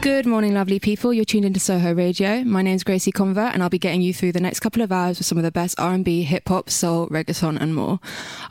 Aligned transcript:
Good 0.00 0.26
morning, 0.26 0.54
lovely 0.54 0.78
people. 0.78 1.12
You're 1.12 1.24
tuned 1.24 1.44
into 1.44 1.58
Soho 1.58 1.92
Radio. 1.92 2.44
My 2.44 2.62
name's 2.62 2.84
Gracie 2.84 3.10
Convert, 3.10 3.52
and 3.52 3.64
I'll 3.64 3.68
be 3.68 3.80
getting 3.80 4.00
you 4.00 4.14
through 4.14 4.30
the 4.30 4.40
next 4.40 4.60
couple 4.60 4.80
of 4.80 4.92
hours 4.92 5.18
with 5.18 5.26
some 5.26 5.38
of 5.38 5.44
the 5.44 5.50
best 5.50 5.78
R&B, 5.80 6.22
hip 6.22 6.48
hop, 6.48 6.70
soul, 6.70 7.08
reggaeton, 7.08 7.60
and 7.60 7.74
more. 7.74 7.98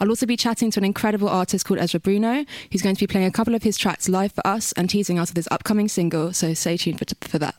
I'll 0.01 0.09
also 0.09 0.25
be 0.25 0.35
chatting 0.35 0.71
to 0.71 0.79
an 0.81 0.83
incredible 0.83 1.29
artist 1.29 1.65
called 1.65 1.79
Ezra 1.79 2.01
Bruno, 2.01 2.43
who's 2.69 2.81
going 2.81 2.95
to 2.95 2.99
be 2.99 3.07
playing 3.07 3.27
a 3.27 3.31
couple 3.31 3.55
of 3.55 3.63
his 3.63 3.77
tracks 3.77 4.09
live 4.09 4.33
for 4.33 4.45
us 4.45 4.73
and 4.73 4.89
teasing 4.89 5.19
us 5.19 5.29
with 5.29 5.37
his 5.37 5.47
upcoming 5.49 5.87
single. 5.87 6.33
So 6.33 6.53
stay 6.53 6.75
tuned 6.75 6.99
for, 6.99 7.05
for 7.25 7.39
that. 7.39 7.55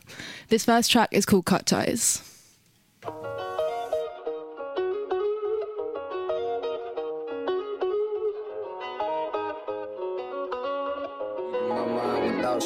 This 0.49 0.65
first 0.65 0.91
track 0.91 1.09
is 1.11 1.25
called 1.25 1.45
Cut 1.45 1.65
Ties. 1.65 2.28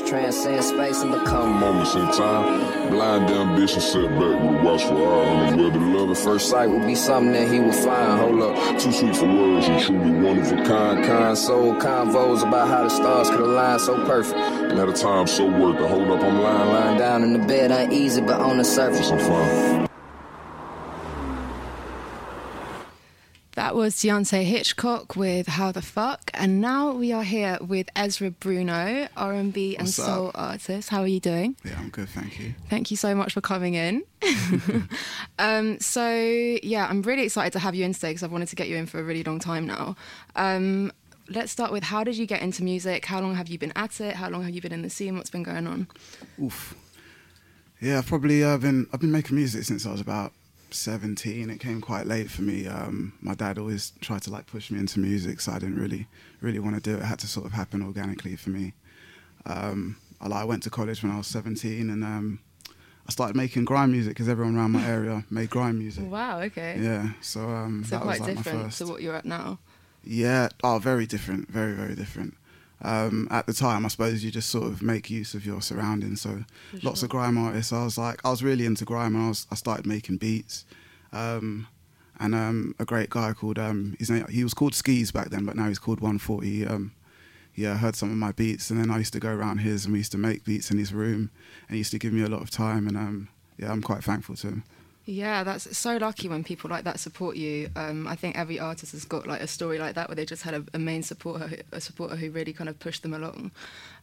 Transcend 0.07 0.63
space 0.63 1.01
and 1.01 1.11
become 1.11 1.59
moments 1.59 1.95
in 1.95 2.05
time. 2.11 2.89
Blind 2.89 3.29
ambition 3.29 3.81
set 3.81 4.09
back 4.09 4.19
with 4.19 4.59
a 4.59 4.63
watchful 4.63 4.97
eye 4.97 5.25
on 5.25 5.57
the 5.57 5.63
whether 5.63 5.79
love 5.79 6.09
at 6.09 6.17
first 6.17 6.49
sight 6.49 6.69
would 6.69 6.85
be 6.85 6.95
something 6.95 7.33
that 7.33 7.47
he 7.47 7.59
would 7.59 7.75
find. 7.75 8.19
Hold 8.19 8.41
up, 8.41 8.79
too 8.79 8.91
sweet 8.91 9.15
for 9.15 9.25
words 9.25 9.67
and 9.67 9.81
truly 9.81 10.11
one 10.11 10.39
of 10.39 10.51
a 10.51 10.63
kind. 10.63 11.03
Kind 11.05 11.37
soul 11.37 11.75
convos 11.75 12.47
about 12.47 12.67
how 12.67 12.83
the 12.83 12.89
stars 12.89 13.29
could 13.29 13.39
align 13.39 13.79
so 13.79 14.05
perfect. 14.05 14.37
And 14.37 14.79
at 14.79 14.89
a 14.89 14.93
time 14.93 15.27
so 15.27 15.45
worth 15.45 15.79
it. 15.79 15.89
Hold 15.89 16.09
up, 16.11 16.23
I'm 16.23 16.39
lying. 16.39 16.69
Lying 16.69 16.97
down 16.97 17.23
in 17.23 17.33
the 17.33 17.47
bed, 17.47 17.71
uneasy, 17.71 18.21
but 18.21 18.39
on 18.39 18.57
the 18.57 18.63
surface 18.63 19.11
I'm 19.11 19.19
fine. 19.19 19.92
That 23.55 23.75
was 23.75 23.93
Deante' 23.95 24.43
Hitchcock 24.45 25.15
with 25.15 25.45
"How 25.47 25.71
the 25.71 25.81
Fuck," 25.83 26.31
and 26.33 26.59
now 26.59 26.91
we 26.91 27.11
are 27.11 27.23
here 27.23 27.59
with 27.61 27.87
Ezra 27.95 28.31
Bruno, 28.31 29.07
R&B 29.15 29.75
and 29.75 29.85
What's 29.85 29.95
soul 29.95 30.29
up? 30.29 30.39
artist. 30.39 30.89
How 30.89 31.01
are 31.01 31.07
you 31.07 31.19
doing? 31.19 31.55
Yeah, 31.63 31.77
I'm 31.79 31.89
good, 31.89 32.09
thank 32.09 32.39
you. 32.39 32.55
Thank 32.69 32.89
you 32.89 32.97
so 32.97 33.13
much 33.13 33.31
for 33.33 33.41
coming 33.41 33.75
in. 33.75 34.03
um, 35.39 35.79
so 35.79 36.09
yeah, 36.63 36.87
I'm 36.89 37.03
really 37.03 37.23
excited 37.25 37.53
to 37.53 37.59
have 37.59 37.75
you 37.75 37.85
in 37.85 37.93
today 37.93 38.09
because 38.09 38.23
I've 38.23 38.31
wanted 38.31 38.47
to 38.49 38.55
get 38.55 38.69
you 38.69 38.75
in 38.77 38.87
for 38.87 38.99
a 38.99 39.03
really 39.03 39.23
long 39.23 39.37
time 39.37 39.67
now. 39.67 39.95
Um, 40.35 40.91
let's 41.29 41.51
start 41.51 41.71
with 41.71 41.83
how 41.83 42.03
did 42.03 42.17
you 42.17 42.25
get 42.25 42.41
into 42.41 42.63
music? 42.63 43.05
How 43.05 43.21
long 43.21 43.35
have 43.35 43.49
you 43.49 43.59
been 43.59 43.73
at 43.75 44.01
it? 44.01 44.15
How 44.15 44.29
long 44.29 44.43
have 44.43 44.55
you 44.55 44.61
been 44.61 44.73
in 44.73 44.81
the 44.81 44.89
scene? 44.89 45.15
What's 45.15 45.29
been 45.29 45.43
going 45.43 45.67
on? 45.67 45.87
Oof. 46.41 46.75
Yeah, 47.79 47.99
I've 47.99 48.07
probably 48.07 48.43
uh, 48.43 48.57
been 48.57 48.87
I've 48.91 48.99
been 49.01 49.11
making 49.11 49.35
music 49.35 49.63
since 49.63 49.85
I 49.85 49.91
was 49.91 50.01
about 50.01 50.33
17. 50.75 51.49
It 51.49 51.59
came 51.59 51.81
quite 51.81 52.05
late 52.07 52.29
for 52.29 52.41
me. 52.41 52.67
Um, 52.67 53.13
my 53.21 53.33
dad 53.35 53.57
always 53.57 53.93
tried 54.01 54.21
to 54.23 54.31
like 54.31 54.47
push 54.47 54.71
me 54.71 54.79
into 54.79 54.99
music, 54.99 55.41
so 55.41 55.51
I 55.51 55.59
didn't 55.59 55.79
really 55.79 56.07
really 56.41 56.59
want 56.59 56.75
to 56.75 56.81
do 56.81 56.95
it. 56.95 56.99
It 57.01 57.05
had 57.05 57.19
to 57.19 57.27
sort 57.27 57.45
of 57.45 57.53
happen 57.53 57.81
organically 57.81 58.35
for 58.35 58.49
me. 58.49 58.73
Um, 59.45 59.97
I, 60.21 60.27
like, 60.27 60.41
I 60.41 60.45
went 60.45 60.63
to 60.63 60.69
college 60.69 61.03
when 61.03 61.11
I 61.11 61.17
was 61.17 61.27
17, 61.27 61.89
and 61.89 62.03
um, 62.03 62.39
I 63.07 63.11
started 63.11 63.35
making 63.35 63.65
grime 63.65 63.91
music 63.91 64.11
because 64.13 64.29
everyone 64.29 64.55
around 64.57 64.71
my 64.71 64.85
area 64.87 65.25
made 65.29 65.49
grime 65.49 65.77
music. 65.79 66.09
Wow. 66.09 66.39
Okay. 66.41 66.77
Yeah, 66.81 67.09
so 67.21 67.49
um, 67.49 67.83
So 67.83 67.95
that 67.97 68.03
quite 68.03 68.19
was 68.19 68.19
like 68.21 68.29
my 68.29 68.41
different 68.43 68.63
first. 68.65 68.77
to 68.79 68.87
what 68.87 69.01
you're 69.01 69.15
at 69.15 69.25
now. 69.25 69.59
Yeah, 70.03 70.49
oh, 70.63 70.79
very 70.79 71.05
different, 71.05 71.49
very, 71.49 71.73
very 71.73 71.95
different. 71.95 72.35
Um, 72.83 73.27
at 73.31 73.45
the 73.45 73.53
time, 73.53 73.85
I 73.85 73.87
suppose 73.87 74.23
you 74.23 74.31
just 74.31 74.49
sort 74.49 74.65
of 74.65 74.81
make 74.81 75.09
use 75.09 75.33
of 75.33 75.45
your 75.45 75.61
surroundings. 75.61 76.21
So, 76.21 76.43
lots 76.81 77.01
of 77.01 77.09
grime 77.09 77.37
artists. 77.37 77.71
I 77.71 77.83
was 77.83 77.97
like, 77.97 78.23
I 78.25 78.29
was 78.29 78.43
really 78.43 78.65
into 78.65 78.85
grime, 78.85 79.15
and 79.15 79.25
I 79.25 79.29
was, 79.29 79.47
I 79.51 79.55
started 79.55 79.85
making 79.85 80.17
beats. 80.17 80.65
Um, 81.13 81.67
and 82.19 82.35
um, 82.35 82.75
a 82.79 82.85
great 82.85 83.09
guy 83.09 83.33
called, 83.33 83.57
um, 83.57 83.95
his 83.99 84.09
name, 84.09 84.25
he 84.29 84.43
was 84.43 84.53
called 84.53 84.75
Skis 84.75 85.11
back 85.11 85.29
then, 85.29 85.45
but 85.45 85.55
now 85.55 85.67
he's 85.67 85.79
called 85.79 85.99
140. 85.99 86.65
Um, 86.67 86.91
yeah, 87.55 87.77
heard 87.77 87.95
some 87.95 88.09
of 88.11 88.17
my 88.17 88.31
beats, 88.31 88.69
and 88.69 88.79
then 88.79 88.89
I 88.89 88.97
used 88.97 89.13
to 89.13 89.19
go 89.19 89.29
around 89.29 89.59
his, 89.59 89.85
and 89.85 89.93
we 89.93 89.99
used 89.99 90.11
to 90.13 90.17
make 90.17 90.43
beats 90.43 90.71
in 90.71 90.77
his 90.77 90.93
room, 90.93 91.29
and 91.67 91.75
he 91.75 91.77
used 91.77 91.91
to 91.91 91.99
give 91.99 92.11
me 92.13 92.23
a 92.23 92.27
lot 92.27 92.41
of 92.41 92.49
time, 92.49 92.87
and 92.87 92.97
um, 92.97 93.29
yeah, 93.57 93.71
I'm 93.71 93.81
quite 93.81 94.03
thankful 94.03 94.35
to 94.37 94.47
him. 94.47 94.63
Yeah, 95.05 95.43
that's 95.43 95.77
so 95.77 95.97
lucky 95.97 96.29
when 96.29 96.43
people 96.43 96.69
like 96.69 96.85
that 96.85 96.99
support 96.99 97.35
you. 97.35 97.69
Um, 97.75 98.07
I 98.07 98.15
think 98.15 98.37
every 98.37 98.59
artist 98.59 98.93
has 98.93 99.03
got 99.03 99.27
like 99.27 99.41
a 99.41 99.47
story 99.47 99.77
like 99.77 99.95
that 99.95 100.07
where 100.07 100.15
they 100.15 100.25
just 100.25 100.43
had 100.43 100.53
a, 100.53 100.63
a 100.73 100.79
main 100.79 101.03
supporter, 101.03 101.57
a 101.73 101.81
supporter 101.81 102.15
who 102.15 102.31
really 102.31 102.53
kind 102.53 102.69
of 102.69 102.79
pushed 102.79 103.03
them 103.03 103.13
along. 103.13 103.51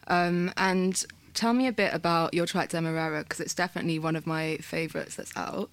Um, 0.09 0.53
and 0.59 1.03
tell 1.33 1.55
me 1.55 1.67
a 1.67 1.73
bit 1.73 1.95
about 1.95 2.35
your 2.35 2.45
track 2.45 2.69
Demerara 2.69 3.23
because 3.23 3.41
it's 3.41 3.55
definitely 3.55 3.99
one 3.99 4.15
of 4.15 4.27
my 4.27 4.59
favourites 4.59 5.17
that's 5.17 5.35
out. 5.37 5.71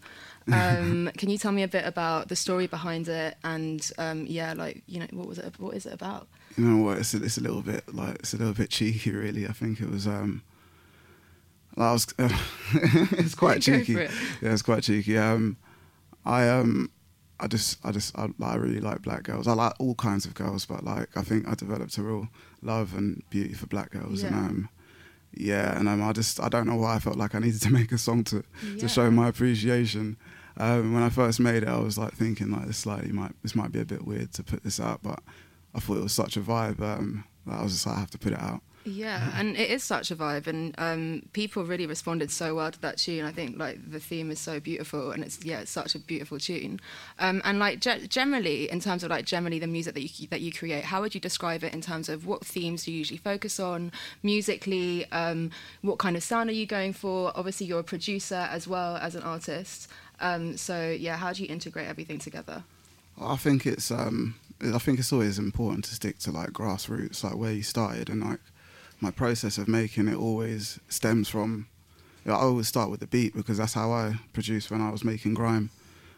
Um, 0.49 1.11
can 1.17 1.29
you 1.29 1.37
tell 1.37 1.51
me 1.51 1.63
a 1.63 1.67
bit 1.67 1.85
about 1.85 2.29
the 2.29 2.35
story 2.37 2.67
behind 2.67 3.09
it 3.09 3.35
and 3.43 3.91
um, 3.97 4.25
yeah, 4.27 4.53
like 4.53 4.83
you 4.87 4.99
know, 4.99 5.07
what 5.11 5.27
was 5.27 5.39
it? 5.39 5.55
What 5.59 5.75
is 5.75 5.85
it 5.85 5.93
about? 5.93 6.27
you 6.57 6.63
know 6.63 6.83
what? 6.83 6.97
It's 6.99 7.13
a, 7.13 7.23
it's 7.23 7.37
a 7.37 7.41
little 7.41 7.61
bit 7.61 7.83
like 7.93 8.15
it's 8.15 8.33
a 8.33 8.37
little 8.37 8.53
bit 8.53 8.69
cheeky, 8.69 9.11
really. 9.11 9.45
I 9.45 9.51
think 9.51 9.81
it 9.81 9.89
was. 9.89 10.07
um 10.07 10.41
I 11.77 11.91
was. 11.93 12.07
it's 12.73 13.35
quite 13.35 13.61
cheeky. 13.61 13.95
it. 13.95 14.11
Yeah, 14.41 14.53
it's 14.53 14.61
quite 14.61 14.83
cheeky. 14.83 15.17
Um, 15.17 15.57
I 16.25 16.49
um, 16.49 16.91
I 17.39 17.47
just, 17.47 17.77
I 17.85 17.91
just, 17.91 18.17
I, 18.17 18.29
I 18.41 18.55
really 18.55 18.79
like 18.79 19.03
black 19.03 19.23
girls. 19.23 19.47
I 19.47 19.53
like 19.53 19.73
all 19.79 19.93
kinds 19.95 20.25
of 20.25 20.33
girls, 20.33 20.65
but 20.65 20.83
like, 20.83 21.15
I 21.15 21.21
think 21.21 21.47
I 21.47 21.53
developed 21.53 21.97
a 21.97 22.03
real 22.03 22.27
love 22.61 22.95
and 22.95 23.21
beauty 23.29 23.53
for 23.53 23.67
black 23.67 23.91
girls, 23.91 24.23
yeah. 24.23 24.29
and 24.29 24.37
um, 24.37 24.69
yeah, 25.33 25.77
and 25.77 25.87
um, 25.87 26.01
I 26.01 26.13
just, 26.13 26.39
I 26.41 26.49
don't 26.49 26.65
know 26.65 26.75
why 26.75 26.95
I 26.95 26.99
felt 26.99 27.15
like 27.15 27.35
I 27.35 27.39
needed 27.39 27.61
to 27.61 27.69
make 27.79 27.91
a 27.91 27.97
song 27.97 28.23
to 28.25 28.43
Yeah. 28.63 28.79
to 28.79 28.87
show 28.87 29.11
my 29.11 29.27
appreciation. 29.29 30.17
Um, 30.59 30.93
when 30.93 31.03
I 31.03 31.09
first 31.09 31.39
made 31.39 31.61
it, 31.61 31.69
I 31.69 31.77
was 31.77 31.97
like 31.99 32.13
thinking 32.13 32.49
like 32.49 32.65
this 32.65 32.79
slightly 32.79 33.11
might 33.11 33.33
this 33.43 33.53
might 33.53 33.71
be 33.71 33.79
a 33.79 33.85
bit 33.85 34.05
weird 34.05 34.33
to 34.33 34.43
put 34.43 34.63
this 34.63 34.79
out, 34.79 35.03
but 35.03 35.19
I 35.75 35.79
thought 35.79 35.97
it 35.97 36.03
was 36.03 36.13
such 36.13 36.35
a 36.37 36.41
vibe. 36.41 36.81
Um, 36.81 37.23
that 37.45 37.59
I 37.59 37.63
was 37.63 37.73
just 37.73 37.85
like 37.85 37.97
I 37.97 37.99
have 37.99 38.09
to 38.11 38.17
put 38.17 38.33
it 38.33 38.39
out. 38.41 38.61
Yeah, 38.87 39.33
and 39.35 39.57
it 39.57 39.69
is 39.69 39.83
such 39.83 40.11
a 40.11 40.15
vibe, 40.15 40.47
and 40.47 40.73
um, 40.77 41.23
people 41.33 41.65
really 41.65 41.85
responded 41.85 42.31
so 42.31 42.55
well 42.55 42.71
to 42.71 42.79
that 42.79 42.97
tune. 42.97 43.25
I 43.25 43.33
think 43.33 43.59
like 43.59 43.91
the 43.91 43.99
theme 43.99 44.31
is 44.31 44.39
so 44.39 44.61
beautiful, 44.61 45.11
and 45.11 45.25
it's 45.25 45.43
yeah, 45.43 45.59
it's 45.59 45.71
such 45.71 45.93
a 45.93 45.99
beautiful 45.99 46.39
tune. 46.39 46.79
Um, 47.19 47.41
and 47.43 47.59
like 47.59 47.81
ge- 47.81 48.07
generally, 48.07 48.71
in 48.71 48.79
terms 48.79 49.03
of 49.03 49.09
like 49.09 49.25
generally 49.25 49.59
the 49.59 49.67
music 49.67 49.93
that 49.95 50.01
you 50.03 50.27
that 50.29 50.39
you 50.39 50.53
create, 50.53 50.85
how 50.85 51.01
would 51.01 51.13
you 51.13 51.19
describe 51.19 51.65
it 51.65 51.73
in 51.73 51.81
terms 51.81 52.07
of 52.07 52.25
what 52.25 52.45
themes 52.45 52.85
do 52.85 52.93
you 52.93 52.99
usually 52.99 53.17
focus 53.17 53.59
on 53.59 53.91
musically? 54.23 55.05
Um, 55.11 55.51
what 55.81 55.99
kind 55.99 56.15
of 56.15 56.23
sound 56.23 56.49
are 56.49 56.53
you 56.53 56.65
going 56.65 56.93
for? 56.93 57.33
Obviously, 57.35 57.67
you're 57.67 57.81
a 57.81 57.83
producer 57.83 58.47
as 58.49 58.69
well 58.69 58.95
as 58.95 59.15
an 59.15 59.23
artist. 59.23 59.89
Um, 60.21 60.55
so 60.55 60.89
yeah, 60.89 61.17
how 61.17 61.33
do 61.33 61.43
you 61.43 61.49
integrate 61.49 61.89
everything 61.89 62.19
together? 62.19 62.63
I 63.19 63.35
think 63.35 63.65
it's 63.65 63.91
um, 63.91 64.35
I 64.63 64.77
think 64.77 64.99
it's 64.99 65.11
always 65.11 65.37
important 65.37 65.83
to 65.85 65.95
stick 65.95 66.19
to 66.19 66.31
like 66.31 66.51
grassroots, 66.51 67.21
like 67.21 67.35
where 67.35 67.51
you 67.51 67.63
started, 67.63 68.07
and 68.07 68.23
like 68.23 68.39
my 68.99 69.11
process 69.11 69.57
of 69.57 69.67
making 69.67 70.07
it 70.07 70.15
always 70.15 70.79
stems 70.89 71.29
from. 71.29 71.67
I 72.25 72.31
always 72.31 72.67
start 72.67 72.89
with 72.89 72.99
the 72.99 73.07
beat 73.07 73.35
because 73.35 73.57
that's 73.57 73.73
how 73.73 73.91
I 73.91 74.15
produced 74.33 74.69
when 74.69 74.81
I 74.81 74.91
was 74.91 75.03
making 75.03 75.33
grime. 75.33 75.69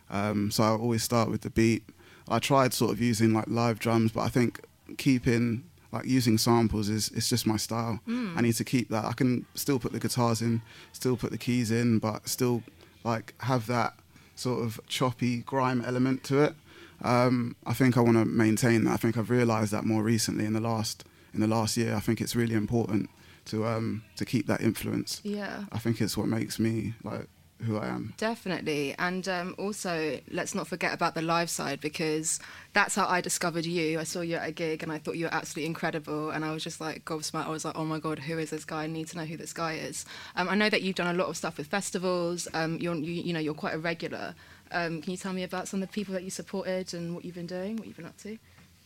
Um, 0.10 0.50
so 0.50 0.64
I 0.64 0.70
always 0.70 1.04
start 1.04 1.30
with 1.30 1.42
the 1.42 1.52
beat. 1.52 1.84
I 2.28 2.40
tried 2.40 2.74
sort 2.74 2.92
of 2.92 3.02
using 3.02 3.34
like 3.34 3.46
live 3.48 3.80
drums, 3.80 4.12
but 4.12 4.22
I 4.22 4.30
think 4.30 4.62
keeping 4.98 5.64
like 5.92 6.06
using 6.06 6.38
samples 6.38 6.90
is 6.90 7.10
it's 7.10 7.30
just 7.30 7.46
my 7.48 7.58
style. 7.58 8.00
I 8.38 8.42
need 8.42 8.54
to 8.54 8.64
keep 8.64 8.90
that. 8.90 9.06
I 9.06 9.14
can 9.14 9.46
still 9.56 9.80
put 9.80 9.92
the 9.92 10.00
guitars 10.00 10.42
in, 10.42 10.62
still 10.94 11.18
put 11.18 11.32
the 11.32 11.38
keys 11.38 11.72
in, 11.72 12.00
but 12.00 12.28
still 12.28 12.64
like 13.04 13.34
have 13.40 13.68
that 13.68 13.94
sort 14.36 14.64
of 14.64 14.80
choppy 14.88 15.38
grime 15.40 15.84
element 15.86 16.24
to 16.26 16.44
it. 16.44 16.56
Um, 17.04 17.56
I 17.66 17.74
think 17.74 17.98
I 17.98 18.02
want 18.02 18.18
to 18.18 18.26
maintain 18.26 18.84
that. 18.86 18.94
I 18.94 18.98
think 18.98 19.18
I've 19.18 19.30
realised 19.30 19.72
that 19.72 19.86
more 19.86 20.04
recently 20.04 20.46
in 20.46 20.54
the 20.54 20.60
last 20.60 21.06
in 21.42 21.50
the 21.50 21.56
last 21.56 21.78
year. 21.78 21.96
I 21.96 22.00
think 22.00 22.20
it's 22.22 22.36
really 22.36 22.56
important 22.56 23.10
to 23.46 23.66
um, 23.66 24.04
to 24.18 24.26
keep 24.26 24.48
that 24.48 24.62
influence. 24.62 25.22
Yeah. 25.24 25.64
I 25.72 25.80
think 25.80 26.02
it's 26.02 26.18
what 26.18 26.28
makes 26.28 26.60
me 26.60 26.94
like 27.04 27.28
who 27.66 27.78
I 27.78 27.88
am. 27.88 28.14
Definitely. 28.18 28.96
And 28.98 29.28
um, 29.28 29.56
also, 29.58 30.20
let's 30.32 30.56
not 30.56 30.68
forget 30.68 30.94
about 30.94 31.14
the 31.14 31.22
live 31.22 31.50
side 31.50 31.82
because 31.82 32.40
that's 32.74 32.96
how 32.96 33.06
I 33.06 33.20
discovered 33.20 33.66
you. 33.66 34.00
I 34.00 34.04
saw 34.04 34.22
you 34.22 34.36
at 34.36 34.48
a 34.48 34.52
gig 34.52 34.82
and 34.82 34.92
I 34.92 34.98
thought 34.98 35.18
you 35.18 35.26
were 35.26 35.34
absolutely 35.34 35.66
incredible. 35.66 36.30
And 36.30 36.46
I 36.46 36.52
was 36.52 36.64
just 36.64 36.80
like 36.80 37.04
gobsmacked. 37.04 37.48
I 37.48 37.50
was 37.50 37.66
like, 37.66 37.78
oh 37.78 37.84
my 37.84 38.00
God, 38.00 38.20
who 38.20 38.38
is 38.38 38.50
this 38.52 38.64
guy? 38.64 38.84
I 38.84 38.88
need 38.88 39.08
to 39.10 39.18
know 39.18 39.26
who 39.26 39.36
this 39.36 39.52
guy 39.52 39.74
is. 39.74 40.06
Um, 40.38 40.48
I 40.48 40.56
know 40.56 40.70
that 40.70 40.84
you've 40.84 40.96
done 40.96 41.14
a 41.14 41.18
lot 41.18 41.28
of 41.28 41.36
stuff 41.36 41.58
with 41.58 41.68
festivals. 41.68 42.48
Um, 42.54 42.78
you're, 42.78 42.96
you, 42.96 43.12
you 43.12 43.34
know, 43.34 43.40
you're 43.40 43.54
quite 43.54 43.74
a 43.74 43.80
regular. 43.80 44.36
Um, 44.72 45.02
can 45.02 45.12
you 45.12 45.18
tell 45.18 45.34
me 45.34 45.44
about 45.44 45.68
some 45.68 45.82
of 45.82 45.90
the 45.90 45.94
people 45.94 46.14
that 46.14 46.24
you 46.24 46.30
supported 46.30 46.94
and 46.94 47.14
what 47.14 47.26
you've 47.26 47.36
been 47.36 47.48
doing, 47.48 47.76
what 47.76 47.88
you've 47.88 47.98
been 47.98 48.06
up 48.06 48.18
to? 48.20 48.38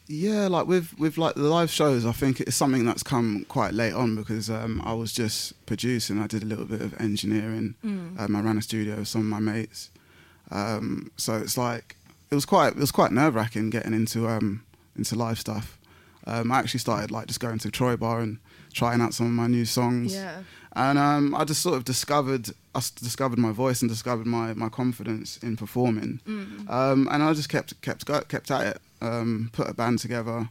Yeah, 0.08 0.48
like 0.48 0.68
with 0.68 0.98
with 1.00 1.18
like 1.18 1.36
the 1.36 1.44
live 1.44 1.72
shows, 1.72 2.06
I 2.06 2.12
think 2.12 2.42
it's 2.42 2.56
something 2.56 2.86
that's 2.86 3.04
come 3.04 3.46
quite 3.48 3.74
late 3.74 3.94
on 3.94 4.16
because 4.16 4.50
um, 4.50 4.82
I 4.86 4.94
was 4.94 5.14
just 5.14 5.66
producing. 5.66 6.20
I 6.20 6.28
did 6.28 6.44
a 6.44 6.46
little 6.46 6.66
bit 6.66 6.82
of 6.82 7.00
engineering. 7.00 7.76
Mm. 7.84 8.20
Um, 8.20 8.36
I 8.36 8.42
ran 8.42 8.58
a 8.58 8.62
studio 8.62 8.98
with 8.98 9.08
some 9.08 9.22
of 9.22 9.28
my 9.28 9.40
mates. 9.40 9.92
Um, 10.52 11.12
so 11.16 11.36
it's 11.38 11.58
like 11.58 11.96
it 12.30 12.36
was 12.36 12.46
quite 12.46 12.74
it 12.74 12.80
was 12.80 12.92
quite 12.92 13.12
nerve 13.12 13.36
wracking 13.36 13.70
getting 13.70 13.94
into 13.94 14.28
um, 14.28 14.64
into 14.98 15.16
live 15.16 15.40
stuff. 15.40 15.80
Um, 16.28 16.52
I 16.52 16.60
actually 16.60 16.82
started 16.82 17.12
like 17.12 17.28
just 17.28 17.40
going 17.40 17.60
to 17.60 17.72
Troy 17.72 17.96
Bar 17.96 18.22
and 18.22 18.40
trying 18.74 19.02
out 19.02 19.14
some 19.14 19.28
of 19.28 19.32
my 19.34 19.48
new 19.48 19.66
songs. 19.66 20.14
Yeah. 20.14 20.44
And 20.76 20.98
um, 20.98 21.36
I 21.36 21.44
just 21.44 21.62
sort 21.62 21.76
of 21.78 21.86
discovered, 21.86 22.50
I 22.74 22.80
discovered 22.80 23.38
my 23.38 23.52
voice 23.52 23.82
and 23.82 23.90
discovered 23.90 24.26
my, 24.26 24.54
my 24.54 24.70
confidence 24.70 25.38
in 25.38 25.56
performing. 25.56 26.20
Mm. 26.28 26.70
Um, 26.70 27.08
and 27.12 27.22
I 27.22 27.34
just 27.34 27.50
kept 27.50 27.80
kept 27.82 28.06
kept 28.28 28.50
at 28.52 28.76
it. 28.76 28.82
Um, 29.02 29.50
put 29.54 29.70
a 29.70 29.74
band 29.74 30.00
together, 30.00 30.50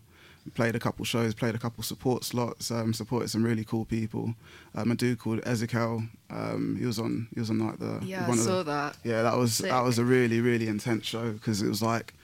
played 0.54 0.76
a 0.76 0.78
couple 0.78 1.04
shows, 1.04 1.34
played 1.34 1.54
a 1.54 1.58
couple 1.58 1.82
support 1.82 2.22
slots, 2.22 2.70
um, 2.70 2.92
supported 2.94 3.30
some 3.30 3.42
really 3.42 3.64
cool 3.64 3.84
people. 3.84 4.34
Um, 4.76 4.92
a 4.92 4.94
dude 4.94 5.18
called 5.18 5.40
Ezekiel. 5.44 6.04
Um, 6.30 6.76
he 6.78 6.86
was 6.86 6.98
on 7.00 7.26
he 7.34 7.40
was 7.40 7.50
on 7.50 7.58
like 7.58 7.78
the 7.80 7.98
Yeah, 8.04 8.26
I 8.28 8.36
saw 8.36 8.58
the, 8.58 8.64
that. 8.64 8.96
yeah 9.02 9.22
that 9.22 9.36
was 9.36 9.54
Sick. 9.54 9.70
that 9.70 9.82
was 9.82 9.98
a 9.98 10.04
really 10.04 10.40
really 10.40 10.68
intense 10.68 11.04
show 11.06 11.32
because 11.32 11.62
it 11.62 11.68
was 11.68 11.82
like 11.82 12.14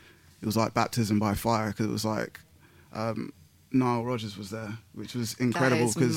it 0.41 0.47
was 0.47 0.57
like 0.57 0.73
baptism 0.73 1.19
by 1.19 1.35
fire 1.35 1.69
because 1.71 1.87
it 1.87 1.93
was 1.93 2.05
like 2.05 2.39
um, 2.93 3.33
Nile 3.71 4.05
Rodgers 4.05 4.37
was 4.39 4.51
there, 4.51 4.79
which 4.95 5.15
was 5.15 5.35
incredible 5.35 5.93
because 5.93 6.17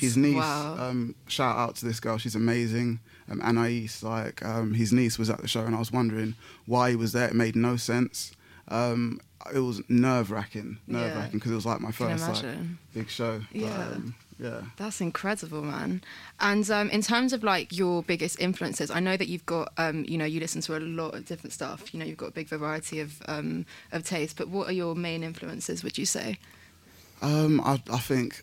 his 0.00 0.16
niece. 0.16 0.36
Wow. 0.36 0.76
Um, 0.78 1.14
shout 1.26 1.56
out 1.56 1.76
to 1.76 1.86
this 1.86 2.00
girl, 2.00 2.18
she's 2.18 2.34
amazing. 2.34 3.00
Um, 3.30 3.40
Anais, 3.42 3.88
like 4.02 4.44
um, 4.44 4.74
his 4.74 4.92
niece 4.92 5.18
was 5.18 5.30
at 5.30 5.40
the 5.40 5.48
show, 5.48 5.64
and 5.64 5.74
I 5.74 5.78
was 5.78 5.92
wondering 5.92 6.34
why 6.66 6.90
he 6.90 6.96
was 6.96 7.12
there. 7.12 7.28
It 7.28 7.34
made 7.34 7.56
no 7.56 7.76
sense. 7.76 8.32
Um, 8.68 9.20
it 9.54 9.58
was 9.58 9.82
nerve 9.88 10.30
wracking, 10.30 10.78
nerve 10.86 11.16
wracking 11.16 11.38
because 11.38 11.50
it 11.50 11.56
was 11.56 11.66
like 11.66 11.80
my 11.80 11.90
first 11.90 12.28
like 12.28 12.54
big 12.94 13.10
show. 13.10 13.40
But, 13.52 13.60
Yeah. 13.60 13.88
um, 13.88 14.14
yeah. 14.38 14.62
That's 14.76 15.00
incredible, 15.00 15.62
man. 15.62 16.02
And 16.40 16.68
um, 16.70 16.90
in 16.90 17.02
terms 17.02 17.32
of 17.32 17.42
like 17.44 17.76
your 17.76 18.02
biggest 18.02 18.40
influences, 18.40 18.90
I 18.90 18.98
know 19.00 19.16
that 19.16 19.28
you've 19.28 19.46
got, 19.46 19.72
um, 19.78 20.04
you 20.08 20.16
know, 20.18 20.24
you 20.24 20.40
listen 20.40 20.60
to 20.62 20.76
a 20.76 20.80
lot 20.80 21.14
of 21.14 21.26
different 21.26 21.52
stuff. 21.52 21.92
You 21.92 22.00
know, 22.00 22.06
you've 22.06 22.16
got 22.16 22.28
a 22.28 22.32
big 22.32 22.48
variety 22.48 23.00
of 23.00 23.20
um, 23.26 23.66
of 23.92 24.04
taste. 24.04 24.36
But 24.36 24.48
what 24.48 24.68
are 24.68 24.72
your 24.72 24.94
main 24.94 25.22
influences? 25.22 25.82
Would 25.84 25.98
you 25.98 26.06
say? 26.06 26.38
Um, 27.22 27.60
I, 27.60 27.80
I 27.90 27.98
think, 27.98 28.42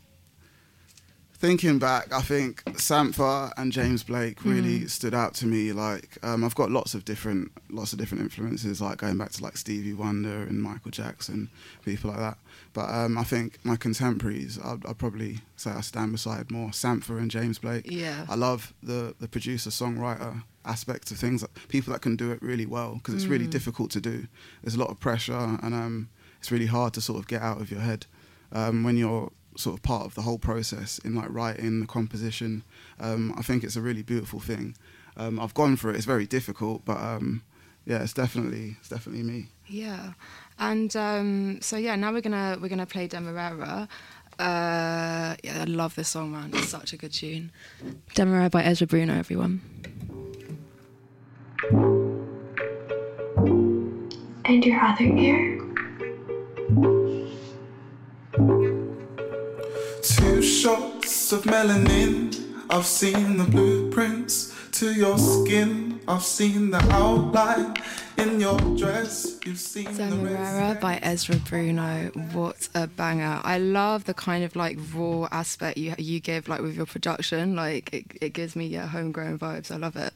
thinking 1.33 1.79
back, 1.79 2.11
I 2.13 2.21
think 2.21 2.63
Sampha 2.77 3.51
and 3.57 3.71
James 3.71 4.03
Blake 4.03 4.43
really 4.45 4.87
stood 4.87 5.13
out 5.13 5.33
to 5.35 5.45
me. 5.45 5.73
Like, 5.73 6.17
um, 6.23 6.43
I've 6.43 6.55
got 6.55 6.71
lots 6.71 6.93
of 6.93 7.05
different, 7.05 7.51
lots 7.69 7.93
of 7.93 7.99
different 7.99 8.23
influences, 8.23 8.81
like 8.81 8.97
going 8.97 9.17
back 9.17 9.31
to 9.31 9.43
like 9.43 9.57
Stevie 9.57 9.93
Wonder 9.93 10.43
and 10.43 10.61
Michael 10.61 10.91
Jackson, 10.91 11.49
people 11.83 12.09
like 12.09 12.19
that. 12.19 12.37
But 12.73 12.89
um, 12.89 13.17
I 13.17 13.23
think 13.23 13.59
my 13.63 13.75
contemporaries, 13.75 14.59
I'd, 14.63 14.85
I'd 14.85 14.97
probably 14.97 15.39
say 15.57 15.71
I 15.71 15.81
stand 15.81 16.13
beside 16.13 16.49
more 16.49 16.69
Sampha 16.69 17.17
and 17.17 17.29
James 17.29 17.59
Blake. 17.59 17.89
Yeah. 17.89 18.25
I 18.29 18.35
love 18.35 18.73
the 18.81 19.15
the 19.19 19.27
producer 19.27 19.71
songwriter 19.71 20.43
aspect 20.65 21.11
of 21.11 21.17
things. 21.17 21.43
People 21.67 21.93
that 21.93 22.01
can 22.01 22.15
do 22.15 22.31
it 22.31 22.41
really 22.41 22.65
well 22.65 22.95
because 22.95 23.15
it's 23.15 23.25
really 23.25 23.47
difficult 23.47 23.91
to 23.91 24.01
do. 24.01 24.27
There's 24.61 24.75
a 24.75 24.79
lot 24.79 24.89
of 24.89 24.99
pressure 24.99 25.57
and 25.63 25.73
um, 25.73 26.09
it's 26.39 26.51
really 26.51 26.67
hard 26.67 26.93
to 26.93 27.01
sort 27.01 27.19
of 27.19 27.27
get 27.27 27.41
out 27.41 27.59
of 27.59 27.71
your 27.71 27.81
head 27.81 28.05
um, 28.51 28.83
when 28.83 28.97
you're 28.97 29.31
sort 29.55 29.75
of 29.75 29.83
part 29.83 30.05
of 30.05 30.15
the 30.15 30.21
whole 30.21 30.39
process 30.39 30.99
in 30.99 31.15
like 31.15 31.27
writing 31.29 31.81
the 31.81 31.87
composition. 31.87 32.63
Um, 32.99 33.33
I 33.37 33.41
think 33.41 33.63
it's 33.63 33.75
a 33.75 33.81
really 33.81 34.03
beautiful 34.03 34.39
thing. 34.39 34.75
Um, 35.17 35.39
I've 35.39 35.53
gone 35.53 35.75
for 35.75 35.89
it. 35.89 35.97
It's 35.97 36.05
very 36.05 36.25
difficult, 36.25 36.85
but 36.85 36.97
um, 36.97 37.43
yeah, 37.85 38.01
it's 38.01 38.13
definitely 38.13 38.77
it's 38.79 38.89
definitely 38.89 39.23
me. 39.23 39.47
Yeah. 39.67 40.13
And 40.57 40.95
um, 40.95 41.59
so 41.61 41.77
yeah, 41.77 41.95
now 41.95 42.13
we're 42.13 42.21
gonna 42.21 42.57
we're 42.61 42.69
gonna 42.69 42.85
play 42.85 43.07
Demerara. 43.07 43.87
Uh, 44.37 45.35
yeah, 45.43 45.61
I 45.61 45.65
love 45.65 45.95
this 45.95 46.07
song, 46.07 46.31
man. 46.31 46.51
It's 46.53 46.69
such 46.69 46.93
a 46.93 46.97
good 46.97 47.11
tune. 47.11 47.51
Demerara 48.15 48.49
by 48.49 48.63
Ezra 48.63 48.87
Bruno, 48.87 49.13
everyone. 49.13 49.61
And 54.45 54.65
your 54.65 54.79
other 54.79 55.03
ear? 55.03 55.59
Shots 60.49 61.31
of 61.31 61.43
melanin. 61.43 62.33
I've 62.71 62.85
seen 62.85 63.37
the 63.37 63.43
blueprints 63.43 64.55
to 64.79 64.91
your 64.91 65.17
skin. 65.19 65.99
I've 66.07 66.23
seen 66.23 66.71
the 66.71 66.79
outline 66.91 67.75
in 68.17 68.39
your 68.39 68.59
dress. 68.75 69.39
You've 69.45 69.59
seen 69.59 69.85
the 69.93 70.07
Demerara 70.09 70.57
red 70.57 70.79
by 70.79 70.97
Ezra 71.03 71.35
Bruno. 71.35 72.09
What 72.33 72.67
a 72.73 72.87
banger! 72.87 73.41
I 73.43 73.59
love 73.59 74.05
the 74.05 74.15
kind 74.15 74.43
of 74.43 74.55
like 74.55 74.79
raw 74.93 75.27
aspect 75.31 75.77
you 75.77 75.93
you 75.99 76.19
give 76.19 76.47
like 76.47 76.61
with 76.61 76.75
your 76.75 76.87
production. 76.87 77.55
Like 77.55 77.93
it, 77.93 78.05
it 78.19 78.33
gives 78.33 78.55
me 78.55 78.65
yeah 78.65 78.87
homegrown 78.87 79.37
vibes. 79.37 79.71
I 79.71 79.77
love 79.77 79.95
it. 79.95 80.13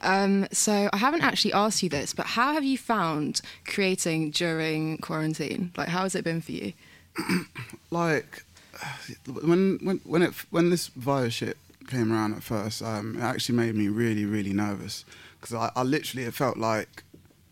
Um, 0.00 0.46
so 0.52 0.88
I 0.92 0.96
haven't 0.96 1.22
actually 1.22 1.52
asked 1.52 1.82
you 1.82 1.90
this, 1.90 2.14
but 2.14 2.26
how 2.26 2.54
have 2.54 2.64
you 2.64 2.78
found 2.78 3.42
creating 3.66 4.30
during 4.30 4.98
quarantine? 4.98 5.72
Like 5.76 5.88
how 5.88 6.02
has 6.02 6.14
it 6.14 6.24
been 6.24 6.40
for 6.40 6.52
you? 6.52 6.72
like 7.90 8.42
when 9.26 9.78
when 9.82 10.00
when 10.04 10.22
it 10.22 10.34
when 10.50 10.70
this 10.70 10.88
virus 10.88 11.34
shit 11.34 11.56
came 11.88 12.12
around 12.12 12.34
at 12.34 12.42
first, 12.42 12.82
um, 12.82 13.16
it 13.16 13.22
actually 13.22 13.56
made 13.56 13.74
me 13.74 13.88
really 13.88 14.24
really 14.24 14.52
nervous 14.52 15.04
because 15.40 15.54
I, 15.54 15.70
I 15.76 15.82
literally 15.82 16.26
it 16.26 16.34
felt 16.34 16.56
like 16.56 17.04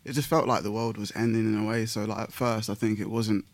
it 0.03 0.13
just 0.13 0.27
felt 0.27 0.47
like 0.47 0.63
the 0.63 0.71
world 0.71 0.97
was 0.97 1.11
ending 1.15 1.45
in 1.45 1.59
a 1.59 1.67
way. 1.67 1.85
So 1.85 2.05
like 2.05 2.19
at 2.19 2.33
first, 2.33 2.69
I 2.69 2.75
think 2.75 2.99
it 2.99 3.09
wasn't 3.09 3.45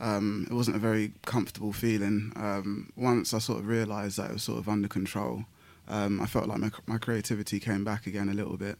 um, 0.00 0.46
it 0.50 0.54
wasn't 0.54 0.76
a 0.76 0.80
very 0.80 1.12
comfortable 1.24 1.72
feeling. 1.72 2.32
Um, 2.36 2.92
once 2.96 3.32
I 3.32 3.38
sort 3.38 3.60
of 3.60 3.66
realised 3.66 4.18
that 4.18 4.30
it 4.30 4.32
was 4.34 4.42
sort 4.42 4.58
of 4.58 4.68
under 4.68 4.88
control, 4.88 5.44
um, 5.88 6.20
I 6.20 6.26
felt 6.26 6.48
like 6.48 6.58
my, 6.58 6.70
my 6.86 6.98
creativity 6.98 7.60
came 7.60 7.84
back 7.84 8.06
again 8.06 8.28
a 8.28 8.34
little 8.34 8.56
bit. 8.56 8.76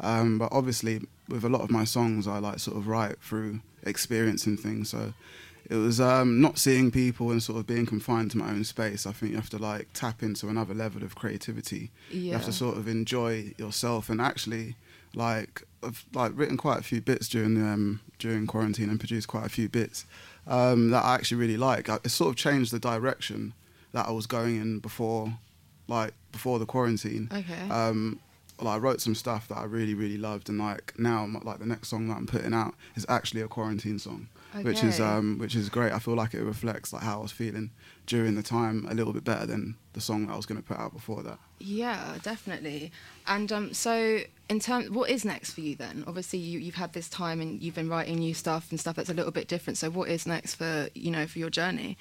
Um, 0.00 0.38
but 0.38 0.48
obviously, 0.52 1.02
with 1.28 1.44
a 1.44 1.48
lot 1.48 1.60
of 1.62 1.70
my 1.70 1.84
songs, 1.84 2.26
I 2.26 2.38
like 2.38 2.58
sort 2.58 2.76
of 2.76 2.88
write 2.88 3.20
through 3.20 3.60
experiencing 3.84 4.56
things. 4.56 4.88
So 4.90 5.12
it 5.70 5.76
was 5.76 6.00
um, 6.00 6.40
not 6.40 6.58
seeing 6.58 6.90
people 6.90 7.30
and 7.30 7.42
sort 7.42 7.58
of 7.58 7.66
being 7.66 7.86
confined 7.86 8.30
to 8.32 8.38
my 8.38 8.50
own 8.50 8.64
space. 8.64 9.06
I 9.06 9.12
think 9.12 9.30
you 9.32 9.36
have 9.38 9.50
to 9.50 9.58
like 9.58 9.88
tap 9.94 10.22
into 10.22 10.48
another 10.48 10.74
level 10.74 11.02
of 11.02 11.14
creativity. 11.14 11.90
You 12.10 12.32
have 12.32 12.44
to 12.46 12.52
sort 12.52 12.76
of 12.76 12.86
enjoy 12.88 13.54
yourself 13.58 14.08
and 14.10 14.20
actually 14.20 14.76
like 15.14 15.62
I've 15.82 16.04
like 16.12 16.32
written 16.34 16.56
quite 16.56 16.80
a 16.80 16.82
few 16.82 17.00
bits 17.00 17.28
during 17.28 17.56
um, 17.62 18.00
during 18.18 18.46
quarantine 18.46 18.90
and 18.90 18.98
produced 18.98 19.28
quite 19.28 19.46
a 19.46 19.48
few 19.48 19.68
bits 19.68 20.04
um, 20.46 20.90
that 20.90 21.04
I 21.04 21.14
actually 21.14 21.38
really 21.38 21.56
like. 21.56 21.88
I- 21.88 22.00
It 22.04 22.10
sort 22.10 22.30
of 22.30 22.36
changed 22.36 22.72
the 22.72 22.78
direction 22.80 23.54
that 23.92 24.06
I 24.08 24.10
was 24.10 24.26
going 24.26 24.56
in 24.60 24.80
before, 24.80 25.34
like 25.88 26.14
before 26.32 26.58
the 26.58 26.66
quarantine. 26.66 27.28
Okay. 27.32 27.68
Um, 27.70 28.18
well, 28.60 28.68
I 28.72 28.78
wrote 28.78 29.00
some 29.00 29.14
stuff 29.14 29.48
that 29.48 29.56
I 29.58 29.64
really 29.64 29.94
really 29.94 30.16
loved, 30.18 30.48
and 30.48 30.58
like 30.58 30.94
now, 30.98 31.28
like 31.42 31.58
the 31.58 31.66
next 31.66 31.88
song 31.88 32.08
that 32.08 32.16
I'm 32.16 32.26
putting 32.26 32.52
out 32.54 32.74
is 32.96 33.04
actually 33.08 33.40
a 33.42 33.48
quarantine 33.48 33.98
song, 33.98 34.28
which 34.62 34.84
is 34.84 35.00
um, 35.00 35.38
which 35.38 35.54
is 35.54 35.68
great. 35.68 35.92
I 35.92 35.98
feel 35.98 36.14
like 36.14 36.34
it 36.34 36.42
reflects 36.42 36.92
like 36.92 37.02
how 37.02 37.18
I 37.18 37.22
was 37.22 37.32
feeling 37.32 37.70
during 38.06 38.34
the 38.34 38.42
time 38.42 38.86
a 38.88 38.94
little 38.94 39.12
bit 39.12 39.24
better 39.24 39.46
than 39.46 39.76
the 39.94 40.00
song 40.00 40.26
that 40.26 40.32
I 40.32 40.36
was 40.36 40.46
going 40.46 40.60
to 40.60 40.66
put 40.66 40.78
out 40.78 40.92
before 40.92 41.22
that. 41.22 41.38
Yeah, 41.58 42.16
definitely. 42.22 42.92
And 43.26 43.50
um, 43.52 43.74
so, 43.74 44.20
in 44.48 44.60
terms, 44.60 44.90
what 44.90 45.10
is 45.10 45.24
next 45.24 45.52
for 45.52 45.60
you 45.60 45.74
then? 45.76 46.04
Obviously, 46.06 46.38
you, 46.38 46.58
you've 46.58 46.74
had 46.74 46.92
this 46.92 47.08
time 47.08 47.40
and 47.40 47.62
you've 47.62 47.74
been 47.74 47.88
writing 47.88 48.18
new 48.18 48.34
stuff 48.34 48.70
and 48.70 48.78
stuff 48.78 48.96
that's 48.96 49.10
a 49.10 49.14
little 49.14 49.32
bit 49.32 49.48
different. 49.48 49.78
So, 49.78 49.90
what 49.90 50.08
is 50.08 50.26
next 50.26 50.56
for 50.56 50.88
you 50.94 51.10
know 51.10 51.26
for 51.26 51.38
your 51.38 51.50
journey? 51.50 51.96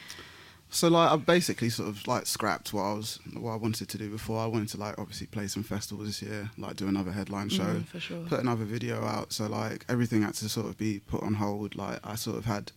So 0.73 0.87
like 0.87 1.11
I 1.11 1.15
basically 1.17 1.69
sort 1.69 1.87
of 1.89 2.07
like 2.07 2.25
scrapped 2.25 2.73
what 2.73 2.81
I 2.81 2.93
was 2.93 3.19
what 3.39 3.51
I 3.51 3.55
wanted 3.57 3.89
to 3.89 3.97
do 3.97 4.09
before. 4.09 4.39
I 4.41 4.47
wanted 4.47 4.69
to 4.69 4.77
like 4.77 4.97
obviously 4.97 5.27
play 5.27 5.47
some 5.47 5.61
festivals 5.63 6.07
this 6.07 6.21
year, 6.23 6.49
like 6.57 6.75
do 6.75 6.87
another 6.87 7.11
headline 7.11 7.49
show, 7.49 7.63
Mhm, 7.75 7.85
for 7.85 7.99
sure. 7.99 8.25
put 8.25 8.39
another 8.39 8.65
video 8.65 9.03
out. 9.05 9.31
So 9.33 9.45
like 9.45 9.85
everything 9.87 10.23
had 10.23 10.33
to 10.35 10.49
sort 10.49 10.65
of 10.65 10.77
be 10.77 10.99
put 10.99 11.21
on 11.21 11.35
hold. 11.35 11.75
Like 11.75 11.99
I 12.03 12.15
sort 12.15 12.37
of 12.37 12.45
had 12.45 12.71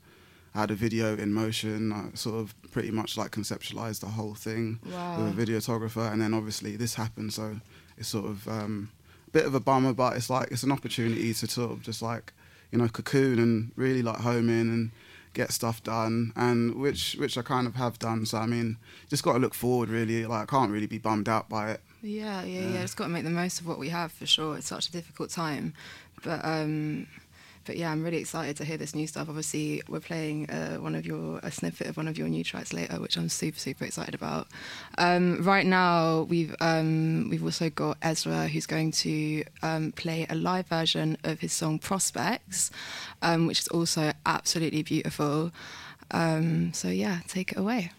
I 0.54 0.60
had 0.60 0.70
a 0.70 0.74
video 0.74 1.16
in 1.16 1.32
motion. 1.32 1.90
I 1.92 2.14
sort 2.14 2.36
of 2.36 2.54
pretty 2.70 2.90
much 2.90 3.16
like 3.16 3.30
conceptualized 3.30 4.00
the 4.00 4.08
whole 4.08 4.34
thing 4.34 4.78
Wow. 4.84 5.14
with 5.16 5.26
a 5.28 5.46
videographer, 5.46 6.12
and 6.12 6.20
then 6.20 6.34
obviously 6.34 6.76
this 6.76 6.94
happened. 6.96 7.32
So 7.32 7.60
it's 7.96 8.08
sort 8.08 8.26
of 8.26 8.46
um, 8.46 8.90
a 9.28 9.30
bit 9.30 9.46
of 9.46 9.54
a 9.54 9.60
bummer, 9.60 9.94
but 9.94 10.16
it's 10.16 10.28
like 10.28 10.50
it's 10.50 10.62
an 10.64 10.72
opportunity 10.72 11.32
to 11.32 11.46
sort 11.46 11.70
of 11.70 11.80
just 11.82 12.02
like 12.02 12.34
you 12.72 12.78
know 12.78 12.88
cocoon 12.88 13.38
and 13.38 13.72
really 13.76 14.02
like 14.02 14.18
home 14.18 14.50
in 14.50 14.68
and 14.68 14.90
get 15.36 15.52
stuff 15.52 15.82
done 15.82 16.32
and 16.34 16.74
which 16.74 17.14
which 17.20 17.36
I 17.38 17.42
kind 17.42 17.66
of 17.66 17.74
have 17.76 17.98
done 17.98 18.26
so 18.26 18.38
I 18.38 18.46
mean 18.46 18.76
just 19.10 19.22
got 19.22 19.34
to 19.34 19.38
look 19.38 19.54
forward 19.54 19.88
really 19.88 20.26
like 20.26 20.42
I 20.42 20.46
can't 20.56 20.72
really 20.72 20.86
be 20.86 20.98
bummed 20.98 21.28
out 21.28 21.48
by 21.48 21.70
it 21.72 21.80
Yeah, 22.02 22.42
yeah, 22.42 22.60
Yeah. 22.60 22.68
yeah. 22.74 22.82
It's 22.84 22.94
got 22.94 23.04
to 23.08 23.10
make 23.10 23.24
the 23.24 23.30
most 23.42 23.60
of 23.60 23.66
what 23.66 23.78
we 23.78 23.88
have 23.90 24.10
for 24.12 24.26
sure. 24.26 24.56
It's 24.56 24.68
such 24.68 24.88
a 24.88 24.92
difficult 24.92 25.30
time, 25.30 25.74
but 26.22 26.40
um, 26.44 27.06
but 27.66 27.76
yeah, 27.76 27.90
I'm 27.90 28.02
really 28.02 28.18
excited 28.18 28.56
to 28.58 28.64
hear 28.64 28.76
this 28.76 28.94
new 28.94 29.06
stuff. 29.06 29.28
Obviously, 29.28 29.82
we're 29.88 30.00
playing 30.00 30.48
uh, 30.50 30.76
one 30.76 30.94
of 30.94 31.04
your 31.04 31.38
a 31.42 31.50
snippet 31.50 31.88
of 31.88 31.96
one 31.96 32.08
of 32.08 32.16
your 32.16 32.28
new 32.28 32.44
tracks 32.44 32.72
later, 32.72 33.00
which 33.00 33.16
I'm 33.16 33.28
super 33.28 33.58
super 33.58 33.84
excited 33.84 34.14
about. 34.14 34.48
Um, 34.98 35.42
right 35.42 35.66
now, 35.66 36.22
we've 36.22 36.54
um, 36.60 37.28
we've 37.30 37.44
also 37.44 37.68
got 37.70 37.98
Ezra, 38.02 38.48
who's 38.48 38.66
going 38.66 38.92
to 38.92 39.44
um, 39.62 39.92
play 39.92 40.26
a 40.30 40.34
live 40.34 40.66
version 40.68 41.18
of 41.24 41.40
his 41.40 41.52
song 41.52 41.78
Prospects, 41.78 42.70
um, 43.22 43.46
which 43.46 43.60
is 43.60 43.68
also 43.68 44.12
absolutely 44.24 44.82
beautiful. 44.82 45.52
Um, 46.10 46.72
so 46.72 46.88
yeah, 46.88 47.20
take 47.26 47.52
it 47.52 47.58
away. 47.58 47.90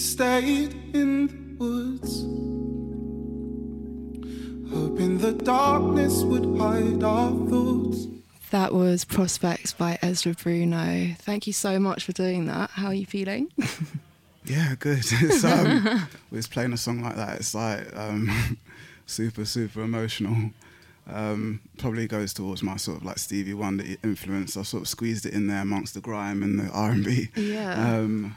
Stayed 0.00 0.74
in 0.94 1.26
the 1.26 1.64
woods, 1.64 2.22
hoping 4.72 5.18
the 5.18 5.32
darkness 5.32 6.22
would 6.22 6.58
hide 6.58 7.02
our 7.02 7.30
thoughts. 7.48 8.06
That 8.50 8.72
was 8.72 9.04
Prospects 9.04 9.72
by 9.72 9.98
Ezra 10.02 10.34
Bruno. 10.34 11.14
Thank 11.18 11.46
you 11.46 11.52
so 11.52 11.78
much 11.78 12.04
for 12.04 12.12
doing 12.12 12.46
that. 12.46 12.70
How 12.70 12.86
are 12.86 12.94
you 12.94 13.06
feeling? 13.06 13.52
Yeah, 14.42 14.74
good. 14.78 15.04
It's, 15.12 15.44
um, 15.44 16.08
with 16.30 16.50
playing 16.50 16.72
a 16.72 16.76
song 16.78 17.02
like 17.02 17.14
that, 17.14 17.36
it's 17.36 17.54
like 17.54 17.94
um, 17.94 18.56
super, 19.06 19.44
super 19.44 19.82
emotional. 19.82 20.50
Um, 21.06 21.60
probably 21.76 22.06
goes 22.08 22.32
towards 22.32 22.62
my 22.62 22.76
sort 22.76 22.96
of 22.96 23.04
like 23.04 23.18
Stevie 23.18 23.54
Wonder 23.54 23.84
influence. 24.02 24.56
I 24.56 24.62
sort 24.62 24.82
of 24.82 24.88
squeezed 24.88 25.26
it 25.26 25.34
in 25.34 25.46
there 25.46 25.60
amongst 25.60 25.92
the 25.92 26.00
grime 26.00 26.42
and 26.42 26.58
the 26.58 26.68
R 26.72 26.90
and 26.90 27.04
B. 27.04 27.28
Yeah. 27.36 27.96
Um, 27.98 28.34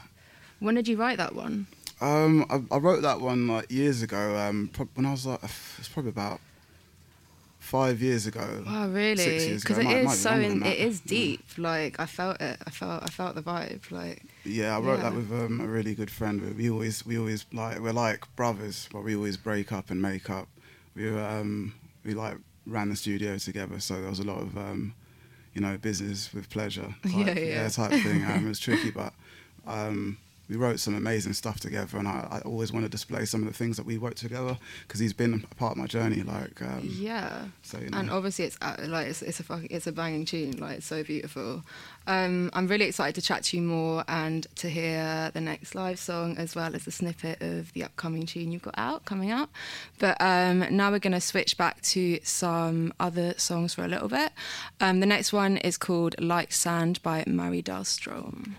when 0.64 0.74
did 0.74 0.88
you 0.88 0.96
write 0.96 1.18
that 1.18 1.34
one? 1.34 1.66
um, 2.00 2.44
I, 2.50 2.74
I 2.74 2.78
wrote 2.78 3.02
that 3.02 3.20
one 3.20 3.46
like 3.48 3.70
years 3.70 4.02
ago. 4.02 4.36
Um, 4.36 4.68
prob- 4.72 4.88
when 4.94 5.06
I 5.06 5.12
was 5.12 5.24
like, 5.26 5.42
it's 5.78 5.88
probably 5.88 6.10
about 6.10 6.40
five 7.58 8.02
years 8.02 8.26
ago. 8.26 8.62
Wow, 8.66 8.88
really? 8.88 9.54
Because 9.54 9.78
it 9.78 9.84
Might- 9.84 9.96
is 10.04 10.18
so 10.18 10.32
in, 10.32 10.62
it 10.64 10.78
is 10.78 11.00
deep. 11.00 11.42
Like 11.56 11.98
I 11.98 12.06
felt 12.06 12.40
it. 12.40 12.58
I 12.66 12.70
felt 12.70 13.02
I 13.02 13.06
felt 13.06 13.34
the 13.34 13.42
vibe. 13.42 13.90
Like 13.90 14.22
Yeah, 14.44 14.76
I 14.76 14.80
wrote 14.80 15.00
that 15.00 15.14
with 15.14 15.30
um, 15.32 15.60
a 15.60 15.66
really 15.66 15.94
good 15.94 16.10
friend. 16.10 16.56
We 16.56 16.70
always, 16.70 17.06
we 17.06 17.18
always 17.18 17.46
like, 17.52 17.78
we're 17.80 17.92
like 17.92 18.24
brothers, 18.36 18.88
but 18.92 19.02
we 19.02 19.14
always 19.16 19.36
break 19.36 19.72
up 19.72 19.90
and 19.90 20.00
make 20.02 20.28
up. 20.30 20.48
We 20.94 21.10
were, 21.10 21.22
um, 21.22 21.74
we 22.04 22.14
like 22.14 22.36
ran 22.66 22.88
the 22.90 22.96
studio 22.96 23.36
together, 23.38 23.80
so 23.80 24.00
there 24.00 24.10
was 24.10 24.20
a 24.20 24.24
lot 24.24 24.40
of, 24.40 24.56
um, 24.56 24.94
you 25.54 25.60
know, 25.60 25.76
business 25.78 26.32
with 26.34 26.50
pleasure. 26.50 26.94
Type, 27.02 27.12
Yeah, 27.26 27.38
yeah. 27.38 27.68
type 27.68 27.90
thing. 28.02 28.24
Um, 28.24 28.44
it 28.46 28.48
was 28.48 28.58
tricky, 28.60 28.90
but 29.02 29.12
um, 29.66 30.18
we 30.48 30.56
wrote 30.56 30.78
some 30.78 30.94
amazing 30.94 31.32
stuff 31.32 31.60
together, 31.60 31.98
and 31.98 32.06
I, 32.06 32.28
I 32.30 32.38
always 32.40 32.72
want 32.72 32.84
to 32.84 32.90
display 32.90 33.24
some 33.24 33.40
of 33.40 33.46
the 33.46 33.54
things 33.54 33.76
that 33.76 33.86
we 33.86 33.96
worked 33.96 34.18
together 34.18 34.58
because 34.86 35.00
he's 35.00 35.12
been 35.12 35.46
a 35.50 35.54
part 35.54 35.72
of 35.72 35.78
my 35.78 35.86
journey. 35.86 36.22
Like, 36.22 36.60
um, 36.60 36.80
yeah. 36.82 37.46
so 37.62 37.78
you 37.78 37.90
know. 37.90 37.98
And 37.98 38.10
obviously, 38.10 38.44
it's 38.46 38.58
uh, 38.60 38.76
like 38.86 39.08
it's, 39.08 39.22
it's 39.22 39.40
a 39.40 39.42
fucking, 39.42 39.68
it's 39.70 39.86
a 39.86 39.92
banging 39.92 40.26
tune. 40.26 40.58
Like 40.58 40.78
it's 40.78 40.86
so 40.86 41.02
beautiful. 41.02 41.62
Um, 42.06 42.50
I'm 42.52 42.66
really 42.66 42.84
excited 42.84 43.14
to 43.14 43.22
chat 43.22 43.44
to 43.44 43.56
you 43.56 43.62
more 43.62 44.04
and 44.08 44.46
to 44.56 44.68
hear 44.68 45.30
the 45.32 45.40
next 45.40 45.74
live 45.74 45.98
song 45.98 46.36
as 46.36 46.54
well 46.54 46.74
as 46.74 46.86
a 46.86 46.90
snippet 46.90 47.40
of 47.40 47.72
the 47.72 47.84
upcoming 47.84 48.26
tune 48.26 48.52
you've 48.52 48.62
got 48.62 48.74
out 48.76 49.06
coming 49.06 49.30
out. 49.30 49.48
But 49.98 50.20
um, 50.20 50.66
now 50.70 50.90
we're 50.90 50.98
going 50.98 51.12
to 51.12 51.20
switch 51.20 51.56
back 51.56 51.80
to 51.82 52.20
some 52.22 52.92
other 53.00 53.34
songs 53.38 53.72
for 53.74 53.84
a 53.84 53.88
little 53.88 54.08
bit. 54.08 54.32
Um, 54.80 55.00
the 55.00 55.06
next 55.06 55.32
one 55.32 55.56
is 55.58 55.78
called 55.78 56.14
"Like 56.20 56.52
Sand" 56.52 57.02
by 57.02 57.24
Mary 57.26 57.62
Dahlstrom. 57.62 58.56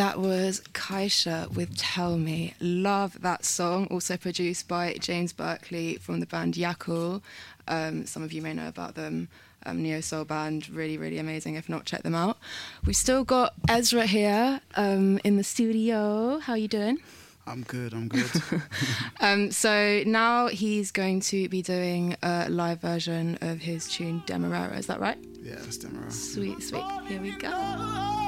That 0.00 0.18
was 0.18 0.62
Kaisha 0.72 1.54
with 1.54 1.76
Tell 1.76 2.16
Me. 2.16 2.54
Love 2.58 3.20
that 3.20 3.44
song. 3.44 3.86
Also 3.90 4.16
produced 4.16 4.66
by 4.66 4.94
James 4.94 5.34
Berkeley 5.34 5.96
from 5.96 6.20
the 6.20 6.26
band 6.26 6.54
Yakul. 6.54 7.20
Um, 7.68 8.06
some 8.06 8.22
of 8.22 8.32
you 8.32 8.40
may 8.40 8.54
know 8.54 8.66
about 8.66 8.94
them. 8.94 9.28
Um, 9.66 9.82
Neo 9.82 10.00
Soul 10.00 10.24
band, 10.24 10.70
really, 10.70 10.96
really 10.96 11.18
amazing. 11.18 11.56
If 11.56 11.68
not, 11.68 11.84
check 11.84 12.02
them 12.02 12.14
out. 12.14 12.38
We've 12.86 12.96
still 12.96 13.24
got 13.24 13.52
Ezra 13.68 14.06
here 14.06 14.62
um, 14.74 15.20
in 15.22 15.36
the 15.36 15.44
studio. 15.44 16.38
How 16.38 16.54
are 16.54 16.58
you 16.58 16.68
doing? 16.68 17.00
I'm 17.46 17.62
good. 17.64 17.92
I'm 17.92 18.08
good. 18.08 18.30
Um, 19.20 19.50
so 19.50 20.02
now 20.06 20.46
he's 20.48 20.92
going 20.92 21.20
to 21.20 21.46
be 21.50 21.60
doing 21.60 22.16
a 22.22 22.48
live 22.48 22.80
version 22.80 23.36
of 23.42 23.58
his 23.58 23.86
tune 23.86 24.22
Demerara. 24.24 24.78
Is 24.78 24.86
that 24.86 24.98
right? 24.98 25.18
yeah, 25.42 25.56
that's 25.56 25.76
Demerara. 25.76 26.10
Sweet, 26.10 26.62
sweet. 26.62 26.84
Here 27.06 27.20
we 27.20 27.32
go. 27.32 28.19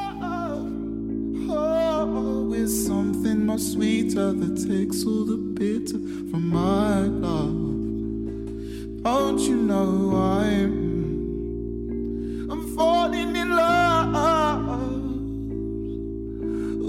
It's 2.04 2.87
something 2.87 3.47
much 3.47 3.61
sweeter 3.61 4.32
that 4.32 4.68
takes 4.68 5.04
all 5.04 5.25
the 5.25 5.37
bitter 5.37 5.99
from 6.30 6.49
my 6.49 7.02
love. 7.02 7.52
Don't 9.04 9.38
you 9.38 9.54
know 9.56 10.16
I'm 10.16 10.73
I'm 12.50 12.76
falling 12.76 13.37
in 13.37 13.50
love 13.54 14.92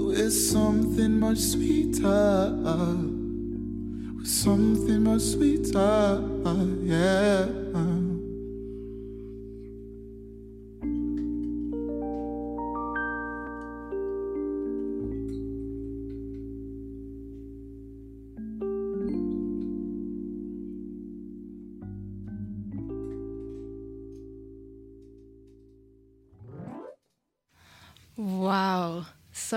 with 0.08 0.32
something 0.32 1.20
much 1.20 1.38
sweeter, 1.38 2.56
with 4.16 4.26
something 4.26 5.04
much 5.04 5.22
sweeter, 5.22 6.24
yeah. 6.82 7.63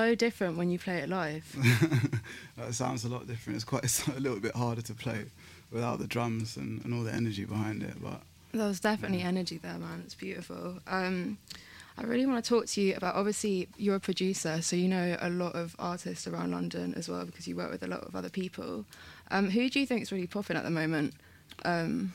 So 0.08 0.16
different 0.16 0.58
when 0.58 0.70
you 0.70 0.80
play 0.80 1.00
it 1.00 1.10
live. 1.10 1.44
That 2.58 2.74
sounds 2.74 3.04
a 3.04 3.10
lot 3.10 3.28
different. 3.28 3.58
It's 3.58 3.66
quite 3.66 3.84
it's 3.88 4.08
a 4.08 4.18
little 4.22 4.40
bit 4.40 4.56
harder 4.56 4.82
to 4.84 4.94
play 4.94 5.26
without 5.70 6.00
the 6.00 6.08
drums 6.08 6.56
and, 6.56 6.82
and 6.86 6.94
all 6.94 7.04
the 7.04 7.14
energy 7.14 7.44
behind 7.44 7.84
it. 7.84 8.02
But 8.02 8.22
There 8.54 8.70
was 8.70 8.80
definitely 8.80 9.22
energy 9.22 9.58
there, 9.58 9.78
man. 9.78 10.04
It's 10.06 10.16
beautiful. 10.16 10.80
Um, 10.88 11.40
I 11.98 12.04
really 12.04 12.26
want 12.26 12.42
to 12.42 12.48
talk 12.48 12.68
to 12.68 12.82
you 12.82 12.96
about. 12.96 13.16
Obviously, 13.16 13.68
you're 13.76 13.98
a 13.98 14.00
producer, 14.00 14.62
so 14.62 14.78
you 14.78 14.88
know 14.88 15.18
a 15.20 15.30
lot 15.30 15.56
of 15.56 15.76
artists 15.78 16.26
around 16.26 16.52
London 16.52 16.94
as 16.96 17.10
well 17.10 17.26
because 17.26 17.46
you 17.46 17.58
work 17.58 17.70
with 17.70 17.84
a 17.84 17.88
lot 17.88 18.06
of 18.06 18.16
other 18.16 18.30
people. 18.30 18.86
Um, 19.30 19.50
who 19.50 19.70
do 19.70 19.82
you 19.82 19.86
think 19.86 20.04
is 20.04 20.14
really 20.14 20.26
popping 20.28 20.56
at 20.56 20.64
the 20.64 20.70
moment? 20.70 21.16
Um, 21.66 22.14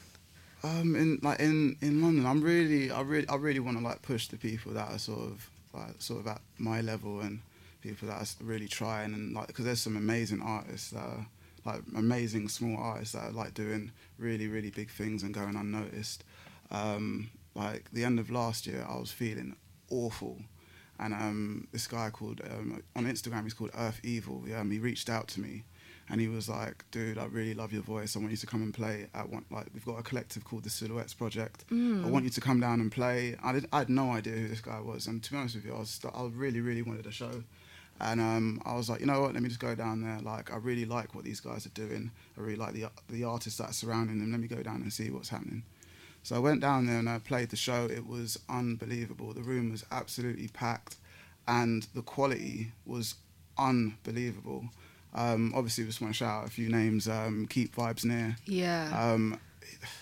um, 0.65 0.97
in 0.97 1.19
like 1.23 1.41
in, 1.41 1.77
in 1.83 2.01
London, 2.01 2.25
I'm 2.25 2.41
really 2.41 2.91
I 2.91 3.03
really 3.03 3.29
I 3.29 3.35
really 3.35 3.61
want 3.61 3.77
to 3.77 3.85
like 3.85 4.01
push 4.01 4.29
the 4.29 4.39
people 4.39 4.73
that 4.73 4.91
are 4.91 4.99
sort 4.99 5.21
of 5.21 5.51
like 5.75 6.01
sort 6.01 6.21
of 6.21 6.27
at 6.27 6.41
my 6.57 6.81
level 6.81 7.21
and 7.21 7.41
people 7.83 8.09
that 8.09 8.21
are 8.21 8.45
really 8.45 8.69
trying 8.69 9.13
and 9.15 9.35
like 9.35 9.49
because 9.49 9.65
there's 9.65 9.81
some 9.81 9.97
amazing 9.97 10.41
artists 10.41 10.91
that 10.91 11.01
are 11.01 11.27
like 11.65 11.81
amazing 11.97 12.49
small 12.49 12.77
artists 12.83 13.15
that 13.15 13.25
are 13.25 13.33
like 13.33 13.55
doing 13.55 13.91
really 14.19 14.49
really 14.49 14.71
big 14.71 14.91
things 14.91 15.23
and 15.23 15.35
going 15.35 15.57
unnoticed. 15.57 16.25
Um, 16.71 17.31
like 17.55 17.91
the 17.93 18.05
end 18.05 18.19
of 18.19 18.31
last 18.31 18.67
year, 18.67 18.87
I 18.89 18.97
was 18.97 19.13
feeling 19.13 19.57
awful. 19.91 20.39
And 20.99 21.15
um, 21.15 21.69
this 21.73 21.87
guy 21.87 22.11
called 22.11 22.41
um, 22.49 22.83
on 22.95 23.05
Instagram, 23.07 23.43
he's 23.45 23.55
called 23.55 23.71
Earth 23.77 24.01
Evil. 24.03 24.45
Um, 24.57 24.71
he 24.71 24.79
reached 24.79 25.11
out 25.11 25.27
to 25.29 25.41
me, 25.41 25.65
and 26.09 26.21
he 26.21 26.29
was 26.29 26.49
like, 26.49 26.85
"Dude, 26.93 27.19
I 27.19 27.25
really 27.25 27.55
love 27.55 27.73
your 27.73 27.83
voice. 27.83 28.15
I 28.15 28.21
want 28.21 28.31
you 28.31 28.37
to 28.37 28.47
come 28.47 28.63
and 28.63 28.73
play 28.73 29.09
at 29.13 29.29
one. 29.29 29.45
Like, 29.51 29.67
we've 29.75 29.85
got 29.85 29.99
a 29.99 30.03
collective 30.03 30.45
called 30.45 30.63
the 30.63 30.71
Silhouettes 30.71 31.15
Project. 31.15 31.65
I 31.71 32.09
want 32.09 32.25
you 32.25 32.31
to 32.31 32.41
come 32.41 32.61
down 32.61 32.81
and 32.81 32.93
play." 32.93 33.37
I, 33.43 33.53
did, 33.53 33.67
I 33.73 33.81
had 33.81 33.89
no 33.89 34.13
idea 34.13 34.35
who 34.35 34.49
this 34.49 34.61
guy 34.61 34.81
was, 34.81 35.07
and 35.09 35.23
to 35.25 35.33
be 35.33 35.37
honest 35.39 35.57
with 35.57 35.65
you, 35.65 35.75
I 35.75 35.79
was, 35.81 36.01
I 36.15 36.23
really, 36.33 36.61
really 36.61 36.83
wanted 36.83 37.07
a 37.07 37.13
show. 37.13 37.43
And 38.03 38.21
um, 38.21 38.61
I 38.65 38.75
was 38.75 38.91
like, 38.91 39.01
you 39.01 39.07
know 39.07 39.21
what? 39.21 39.33
Let 39.33 39.43
me 39.43 39.49
just 39.49 39.61
go 39.61 39.75
down 39.75 40.03
there. 40.03 40.19
Like, 40.21 40.53
I 40.53 40.57
really 40.57 40.85
like 40.85 41.15
what 41.15 41.25
these 41.25 41.41
guys 41.41 41.67
are 41.67 41.71
doing. 41.71 42.11
I 42.37 42.41
really 42.41 42.57
like 42.57 42.75
the 42.75 42.87
the 43.09 43.25
artists 43.25 43.59
that 43.59 43.71
are 43.71 43.73
surrounding 43.73 44.19
them. 44.19 44.33
Let 44.33 44.41
me 44.41 44.49
go 44.49 44.63
down 44.63 44.83
and 44.83 44.93
see 44.93 45.11
what's 45.11 45.29
happening. 45.29 45.63
So 46.25 46.37
I 46.37 46.39
went 46.39 46.61
down 46.61 46.87
there 46.87 46.99
and 46.99 47.09
I 47.09 47.19
played 47.19 47.49
the 47.51 47.57
show. 47.57 47.87
It 47.87 48.07
was 48.07 48.39
unbelievable. 48.49 49.33
The 49.33 49.43
room 49.43 49.71
was 49.71 49.85
absolutely 49.91 50.49
packed, 50.49 50.97
and 51.47 51.87
the 51.95 52.03
quality 52.03 52.73
was 52.87 53.15
unbelievable. 53.59 54.65
Um, 55.15 55.53
obviously, 55.55 55.85
we 55.85 55.89
just 55.91 56.01
want 56.01 56.15
to 56.15 56.19
shout 56.19 56.43
out 56.43 56.49
a 56.49 56.51
few 56.51 56.69
names. 56.69 57.09
Um, 57.09 57.47
Keep 57.49 57.75
Vibes 57.77 58.05
Near. 58.05 58.37
Yeah. 58.47 58.91
Um, 59.13 59.39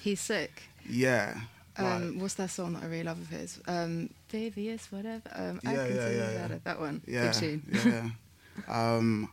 He's 0.02 0.20
sick. 0.20 0.62
yeah. 0.88 1.40
Um, 1.76 2.18
what's 2.18 2.34
that 2.34 2.50
song 2.50 2.74
that 2.74 2.82
I 2.82 2.86
really 2.86 3.04
love 3.04 3.18
of 3.20 3.28
his? 3.28 3.60
Um, 3.66 4.10
Baby, 4.30 4.76
whatever. 4.90 5.22
Um, 5.32 5.60
I 5.64 5.72
Yeah, 5.72 5.86
can 5.86 5.96
yeah, 5.96 6.08
see 6.08 6.16
yeah, 6.16 6.26
that, 6.32 6.50
yeah. 6.50 6.58
that 6.64 6.80
one. 6.80 7.02
yeah, 7.06 7.32
Good 7.32 7.34
tune. 7.34 7.80
yeah. 7.86 8.10
Um, 8.68 9.30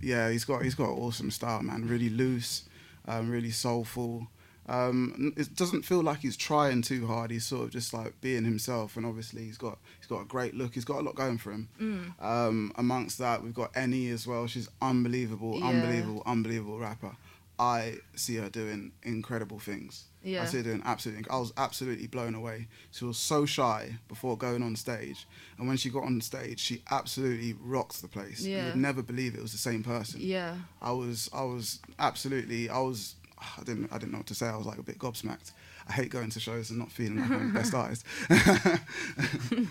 yeah, 0.00 0.30
he's 0.30 0.44
got 0.44 0.62
he's 0.62 0.74
got 0.74 0.90
awesome 0.90 1.30
style, 1.30 1.62
man. 1.62 1.88
Really 1.88 2.10
loose, 2.10 2.64
um, 3.08 3.30
really 3.30 3.50
soulful. 3.50 4.28
Um, 4.68 5.32
it 5.36 5.54
doesn't 5.56 5.82
feel 5.82 6.02
like 6.02 6.18
he's 6.20 6.36
trying 6.36 6.82
too 6.82 7.06
hard. 7.06 7.30
He's 7.30 7.46
sort 7.46 7.64
of 7.64 7.70
just 7.70 7.94
like 7.94 8.20
being 8.20 8.44
himself, 8.44 8.96
and 8.96 9.06
obviously 9.06 9.44
he's 9.44 9.56
got 9.58 9.78
he's 9.98 10.06
got 10.06 10.20
a 10.20 10.24
great 10.26 10.54
look. 10.54 10.74
He's 10.74 10.84
got 10.84 10.98
a 10.98 11.02
lot 11.02 11.14
going 11.14 11.38
for 11.38 11.50
him. 11.52 11.68
Mm. 11.80 12.22
Um, 12.24 12.72
amongst 12.76 13.18
that, 13.18 13.42
we've 13.42 13.54
got 13.54 13.70
Annie 13.74 14.10
as 14.10 14.26
well. 14.26 14.46
She's 14.46 14.68
unbelievable, 14.82 15.58
Yeah. 15.58 15.66
unbelievable, 15.68 16.22
unbelievable 16.26 16.78
rapper. 16.78 17.16
I 17.58 17.96
see 18.14 18.36
her 18.36 18.48
doing 18.48 18.92
incredible 19.02 19.58
things. 19.58 20.04
Yeah. 20.22 20.42
I 20.42 20.44
see 20.46 20.58
her 20.58 20.62
doing 20.62 20.82
absolutely. 20.84 21.24
I 21.30 21.38
was 21.38 21.52
absolutely 21.56 22.06
blown 22.06 22.34
away. 22.34 22.68
She 22.90 23.04
was 23.04 23.16
so 23.16 23.46
shy 23.46 23.96
before 24.08 24.36
going 24.36 24.62
on 24.62 24.76
stage, 24.76 25.26
and 25.58 25.66
when 25.68 25.76
she 25.76 25.88
got 25.88 26.04
on 26.04 26.20
stage, 26.20 26.60
she 26.60 26.82
absolutely 26.90 27.54
rocked 27.60 28.02
the 28.02 28.08
place. 28.08 28.42
You 28.42 28.56
would 28.64 28.76
never 28.76 29.02
believe 29.02 29.34
it 29.34 29.42
was 29.42 29.52
the 29.52 29.58
same 29.58 29.82
person. 29.82 30.20
Yeah. 30.22 30.56
I 30.82 30.92
was, 30.92 31.30
I 31.32 31.42
was 31.44 31.80
absolutely, 31.98 32.68
I 32.68 32.78
was, 32.78 33.14
I 33.38 33.62
didn't, 33.64 33.92
I 33.92 33.98
didn't 33.98 34.12
know 34.12 34.18
what 34.18 34.26
to 34.28 34.34
say. 34.34 34.46
I 34.46 34.56
was 34.56 34.66
like 34.66 34.78
a 34.78 34.82
bit 34.82 34.98
gobsmacked. 34.98 35.52
I 35.88 35.92
hate 35.92 36.10
going 36.10 36.30
to 36.30 36.40
shows 36.40 36.70
and 36.70 36.78
not 36.78 36.90
feeling 36.90 37.20
like 37.20 37.30
I'm 37.30 37.52
the 37.52 37.60
best 37.60 37.74
artist. 37.74 38.04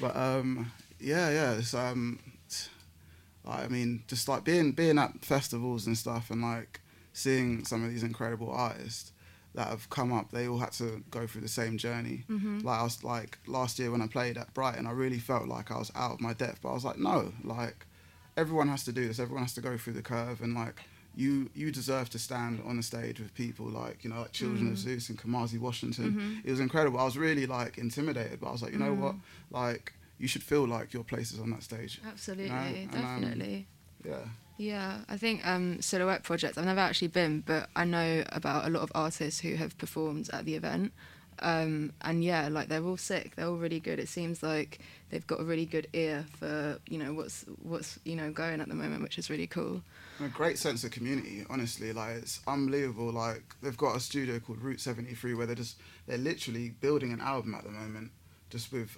but 0.00 0.16
um, 0.16 0.72
yeah, 0.98 1.30
yeah, 1.30 1.52
it's 1.52 1.74
um, 1.74 2.18
I 3.46 3.68
mean, 3.68 4.02
just 4.08 4.28
like 4.28 4.44
being 4.44 4.72
being 4.72 4.98
at 4.98 5.24
festivals 5.24 5.86
and 5.86 5.96
stuff, 5.96 6.30
and 6.30 6.42
like 6.42 6.80
seeing 7.14 7.64
some 7.64 7.82
of 7.84 7.90
these 7.90 8.02
incredible 8.02 8.50
artists 8.50 9.12
that 9.54 9.68
have 9.68 9.88
come 9.88 10.12
up. 10.12 10.30
They 10.32 10.46
all 10.48 10.58
had 10.58 10.72
to 10.72 11.02
go 11.10 11.26
through 11.26 11.40
the 11.42 11.48
same 11.48 11.78
journey. 11.78 12.24
Mhm. 12.28 12.62
Like 12.64 12.80
I 12.80 12.82
was 12.82 13.02
like 13.04 13.38
last 13.46 13.78
year 13.78 13.90
when 13.90 14.02
I 14.02 14.08
played 14.08 14.36
at 14.36 14.52
Brighton, 14.52 14.86
I 14.86 14.90
really 14.90 15.20
felt 15.20 15.46
like 15.48 15.70
I 15.70 15.78
was 15.78 15.90
out 15.94 16.12
of 16.12 16.20
my 16.20 16.32
depth. 16.34 16.60
But 16.62 16.70
I 16.70 16.74
was 16.74 16.84
like, 16.84 16.98
no, 16.98 17.32
like 17.44 17.86
everyone 18.36 18.68
has 18.68 18.84
to 18.84 18.92
do 18.92 19.06
this. 19.08 19.18
Everyone 19.20 19.44
has 19.44 19.54
to 19.54 19.60
go 19.60 19.78
through 19.78 19.92
the 19.94 20.02
curve, 20.02 20.42
and 20.42 20.54
like 20.54 20.80
you 21.16 21.48
you 21.54 21.70
deserve 21.70 22.10
to 22.10 22.18
stand 22.18 22.60
on 22.66 22.76
the 22.76 22.82
stage 22.82 23.20
with 23.20 23.32
people 23.34 23.66
like 23.66 24.02
you 24.02 24.10
know 24.10 24.22
like 24.22 24.32
Children 24.32 24.66
of 24.66 24.74
Mhm. 24.74 24.78
Zeus 24.78 25.08
and 25.08 25.16
Kamasi 25.16 25.60
Washington. 25.60 26.12
Mhm. 26.12 26.44
It 26.44 26.50
was 26.50 26.58
incredible. 26.58 26.98
I 26.98 27.04
was 27.04 27.16
really 27.16 27.46
like 27.46 27.78
intimidated, 27.78 28.40
but 28.40 28.48
I 28.48 28.52
was 28.52 28.62
like, 28.62 28.72
you 28.72 28.80
know 28.80 28.92
what, 28.94 29.14
like 29.52 29.92
you 30.18 30.26
should 30.26 30.42
feel 30.42 30.66
like 30.66 30.92
your 30.92 31.04
place 31.04 31.30
is 31.32 31.38
on 31.38 31.50
that 31.50 31.62
stage. 31.62 32.00
Absolutely. 32.04 32.46
You 32.46 32.52
know? 32.52 32.56
And, 32.58 32.94
um, 32.94 33.00
Definitely. 33.20 33.66
yeah. 34.04 34.24
Yeah, 34.56 34.98
I 35.08 35.16
think 35.16 35.46
um, 35.46 35.80
Silhouette 35.80 36.22
Project, 36.22 36.56
I've 36.56 36.64
never 36.64 36.80
actually 36.80 37.08
been, 37.08 37.40
but 37.40 37.68
I 37.74 37.84
know 37.84 38.22
about 38.28 38.66
a 38.66 38.70
lot 38.70 38.82
of 38.82 38.92
artists 38.94 39.40
who 39.40 39.56
have 39.56 39.76
performed 39.78 40.30
at 40.32 40.44
the 40.44 40.54
event. 40.54 40.92
Um, 41.40 41.92
and 42.02 42.22
yeah, 42.22 42.48
like 42.48 42.68
they're 42.68 42.84
all 42.84 42.96
sick. 42.96 43.34
They're 43.34 43.48
all 43.48 43.56
really 43.56 43.80
good. 43.80 43.98
It 43.98 44.08
seems 44.08 44.42
like 44.42 44.78
they've 45.10 45.26
got 45.26 45.40
a 45.40 45.44
really 45.44 45.66
good 45.66 45.88
ear 45.92 46.24
for 46.38 46.78
you 46.88 46.98
know 46.98 47.12
what's 47.12 47.44
what's 47.62 47.98
you 48.04 48.14
know 48.14 48.30
going 48.30 48.60
at 48.60 48.68
the 48.68 48.74
moment, 48.74 49.02
which 49.02 49.18
is 49.18 49.28
really 49.28 49.48
cool. 49.48 49.82
a 50.24 50.28
great 50.28 50.58
sense 50.58 50.84
of 50.84 50.92
community 50.92 51.44
honestly 51.50 51.92
like 51.92 52.14
it's 52.14 52.40
unbelievable 52.46 53.10
like 53.10 53.42
they've 53.62 53.76
got 53.76 53.96
a 53.96 54.00
studio 54.00 54.38
called 54.38 54.62
route 54.62 54.80
73 54.80 55.34
where 55.34 55.44
they're 55.44 55.56
just 55.56 55.76
they're 56.06 56.18
literally 56.18 56.70
building 56.80 57.12
an 57.12 57.20
album 57.20 57.52
at 57.52 57.64
the 57.64 57.70
moment 57.70 58.12
just 58.48 58.72
with 58.72 58.96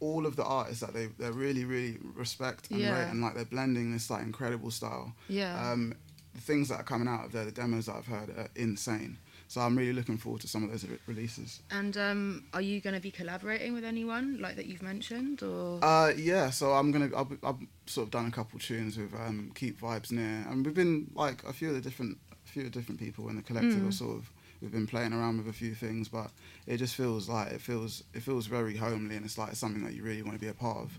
all 0.00 0.26
of 0.26 0.36
the 0.36 0.44
artists 0.44 0.80
that 0.80 0.92
they 0.92 1.06
they 1.18 1.30
really 1.30 1.64
really 1.64 1.98
respect 2.14 2.70
and 2.70 2.80
Yeah. 2.80 2.92
rate 3.04 3.10
and 3.10 3.20
like 3.22 3.34
they're 3.34 3.44
blending 3.44 3.92
this 3.92 4.10
like 4.10 4.22
incredible 4.22 4.70
style 4.70 5.14
Yeah. 5.28 5.70
um 5.72 5.94
the 6.34 6.40
things 6.40 6.68
that 6.68 6.76
are 6.80 6.82
coming 6.84 7.08
out 7.08 7.24
of 7.24 7.32
there 7.32 7.44
the 7.46 7.50
demos 7.52 7.86
that 7.86 7.96
i've 7.96 8.06
heard 8.06 8.28
are 8.36 8.48
insane 8.56 9.16
so 9.48 9.60
i'm 9.62 9.76
really 9.78 9.94
looking 9.94 10.18
forward 10.18 10.42
to 10.42 10.48
some 10.48 10.62
of 10.64 10.70
those 10.70 10.84
re- 10.84 10.98
releases 11.06 11.60
And 11.70 11.96
um, 11.96 12.44
are 12.52 12.60
you 12.60 12.80
going 12.80 12.94
to 12.94 13.00
be 13.00 13.10
collaborating 13.10 13.72
with 13.74 13.84
anyone 13.84 14.38
like 14.40 14.56
that 14.56 14.66
you've 14.66 14.82
mentioned, 14.82 15.42
or? 15.42 15.82
Uh, 15.82 16.12
yeah, 16.16 16.50
so 16.50 16.72
I'm 16.72 16.90
gonna. 16.92 17.10
I've, 17.16 17.32
I've 17.42 17.56
sort 17.86 18.06
of 18.08 18.10
done 18.10 18.26
a 18.26 18.30
couple 18.30 18.58
tunes 18.58 18.96
with 18.98 19.14
um, 19.14 19.52
Keep 19.54 19.80
Vibes 19.80 20.10
Near, 20.12 20.44
and 20.48 20.64
we've 20.64 20.74
been 20.74 21.10
like 21.14 21.42
a 21.44 21.52
few 21.52 21.68
of 21.68 21.74
the 21.74 21.80
different, 21.80 22.18
a 22.32 22.48
few 22.48 22.62
of 22.66 22.72
the 22.72 22.78
different 22.78 22.98
people 23.00 23.28
in 23.28 23.36
the 23.36 23.42
collective 23.42 23.80
Mm. 23.82 23.88
are 23.88 23.92
sort 23.92 24.16
of. 24.18 24.30
We've 24.62 24.72
been 24.72 24.86
playing 24.86 25.12
around 25.12 25.38
with 25.38 25.48
a 25.48 25.52
few 25.52 25.74
things, 25.74 26.08
but 26.08 26.30
it 26.66 26.78
just 26.78 26.94
feels 26.94 27.28
like 27.28 27.52
it 27.52 27.60
feels 27.60 28.02
it 28.14 28.22
feels 28.22 28.46
very 28.46 28.76
homely, 28.76 29.16
and 29.16 29.24
it's 29.24 29.38
like 29.38 29.54
something 29.54 29.84
that 29.84 29.94
you 29.94 30.02
really 30.02 30.22
want 30.22 30.34
to 30.34 30.40
be 30.40 30.48
a 30.48 30.54
part 30.54 30.78
of, 30.78 30.98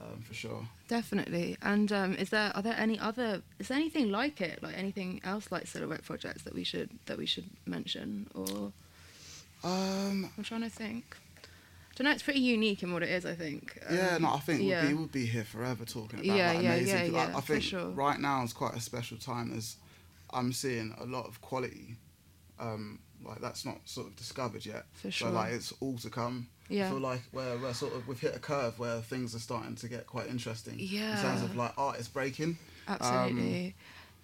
um, 0.00 0.20
for 0.22 0.34
sure. 0.34 0.68
Definitely. 0.88 1.56
And 1.62 1.92
um, 1.92 2.14
is 2.16 2.30
there 2.30 2.50
are 2.54 2.62
there 2.62 2.74
any 2.76 2.98
other 2.98 3.42
is 3.58 3.68
there 3.68 3.76
anything 3.78 4.10
like 4.10 4.40
it, 4.40 4.62
like 4.62 4.76
anything 4.76 5.20
else 5.24 5.50
like 5.52 5.66
Silhouette 5.66 6.04
projects 6.04 6.42
that 6.42 6.54
we 6.54 6.64
should 6.64 6.90
that 7.06 7.16
we 7.18 7.26
should 7.26 7.48
mention 7.66 8.28
or? 8.34 8.72
Um, 9.64 10.30
I'm 10.36 10.44
trying 10.44 10.62
to 10.62 10.68
think. 10.70 11.16
I 11.42 11.94
don't 11.96 12.04
know. 12.04 12.10
It's 12.10 12.22
pretty 12.22 12.40
unique 12.40 12.82
in 12.82 12.92
what 12.92 13.02
it 13.02 13.08
is. 13.08 13.24
I 13.24 13.34
think. 13.34 13.78
yeah, 13.90 14.16
Um, 14.16 14.22
no, 14.22 14.34
I 14.34 14.40
think 14.40 14.62
yeah. 14.62 14.82
we'll, 14.82 14.88
be, 14.90 14.94
we'll 14.96 15.06
be 15.06 15.26
here 15.26 15.44
forever 15.44 15.84
talking 15.84 16.18
about 16.20 16.26
Yeah, 16.36 16.52
like, 16.52 16.62
yeah, 16.62 16.74
amazing 16.74 17.12
yeah. 17.14 17.20
I- 17.20 17.28
yeah, 17.30 17.36
I, 17.36 17.40
for 17.40 17.52
think 17.54 17.62
sure. 17.62 17.88
right 17.88 18.20
now 18.20 18.42
is 18.44 18.52
quite 18.52 18.74
a 18.74 18.80
special 18.80 19.16
time 19.16 19.52
as 19.56 19.76
I'm 20.30 20.52
seeing 20.52 20.94
a 21.00 21.04
lot 21.06 21.26
of 21.26 21.40
quality. 21.40 21.96
Um, 22.58 23.00
like 23.24 23.40
that's 23.40 23.64
not 23.64 23.78
sort 23.84 24.06
of 24.08 24.16
discovered 24.16 24.64
yet. 24.66 24.84
For 24.94 25.10
So 25.10 25.10
sure. 25.10 25.30
like 25.30 25.52
it's 25.52 25.72
all 25.80 25.96
to 25.98 26.10
come. 26.10 26.48
Yeah. 26.68 26.86
I 26.88 26.90
feel 26.90 26.98
like 27.00 27.22
we're, 27.32 27.56
we're 27.58 27.72
sort 27.74 27.94
of 27.94 28.06
we've 28.08 28.20
hit 28.20 28.34
a 28.36 28.38
curve 28.38 28.78
where 28.78 29.00
things 29.00 29.34
are 29.34 29.38
starting 29.38 29.74
to 29.76 29.88
get 29.88 30.06
quite 30.06 30.28
interesting. 30.28 30.74
In 30.80 30.86
Yeah. 30.86 31.20
terms 31.22 31.42
of 31.42 31.56
like 31.56 31.72
artists 31.78 32.08
breaking. 32.12 32.58
Um, 32.88 32.98
Absolutely. 33.00 33.74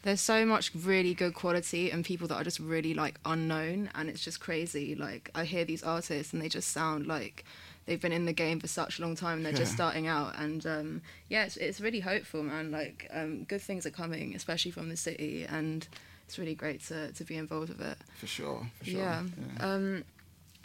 There's 0.03 0.21
so 0.21 0.45
much 0.45 0.73
really 0.75 1.14
good 1.14 1.33
quality 1.35 1.90
and 1.90 2.05
people 2.05 2.27
that 2.29 2.35
are 2.35 2.42
just 2.45 2.59
really 2.59 2.92
like 2.92 3.18
unknown 3.25 3.88
and 3.95 4.09
it's 4.09 4.23
just 4.25 4.40
crazy. 4.40 4.95
Like 4.97 5.31
I 5.35 5.45
hear 5.45 5.64
these 5.64 5.83
artists 5.85 6.33
and 6.33 6.42
they 6.42 6.49
just 6.49 6.71
sound 6.73 7.07
like 7.07 7.45
they've 7.87 8.01
been 8.01 8.12
in 8.12 8.27
the 8.27 8.33
game 8.33 8.59
for 8.61 8.66
such 8.68 8.99
a 8.99 9.03
long 9.03 9.14
time 9.14 9.38
and 9.38 9.47
they're 9.47 9.53
just 9.53 9.73
starting 9.73 10.07
out 10.09 10.35
and 10.38 10.66
um, 10.66 11.03
yeah, 11.29 11.45
it's, 11.45 11.57
it's 11.57 11.81
really 11.81 12.01
hopeful, 12.01 12.42
man. 12.42 12.73
Like 12.73 13.09
um, 13.12 13.45
good 13.45 13.62
things 13.62 13.87
are 13.87 13.90
coming, 13.90 14.35
especially 14.35 14.73
from 14.73 14.88
the 14.88 14.97
city 14.97 15.47
and 15.49 15.87
it's 16.24 16.38
really 16.38 16.54
great 16.54 16.82
to, 16.85 17.12
to 17.12 17.24
be 17.24 17.37
involved 17.37 17.68
with 17.68 17.80
it. 17.80 17.98
For 18.18 18.26
sure. 18.26 18.66
For 18.78 18.85
sure. 18.85 19.00
Yeah. 19.00 19.22
Um, 19.61 20.04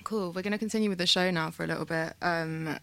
cool. 0.04 0.32
We're 0.32 0.41
going 0.41 0.52
to 0.52 0.58
continue 0.58 0.89
with 0.89 1.00
the 1.00 1.08
show 1.08 1.32
now 1.32 1.52
for 1.52 1.63
a 1.63 1.67
little 1.67 1.86
bit. 1.86 2.13
Um, 2.22 2.78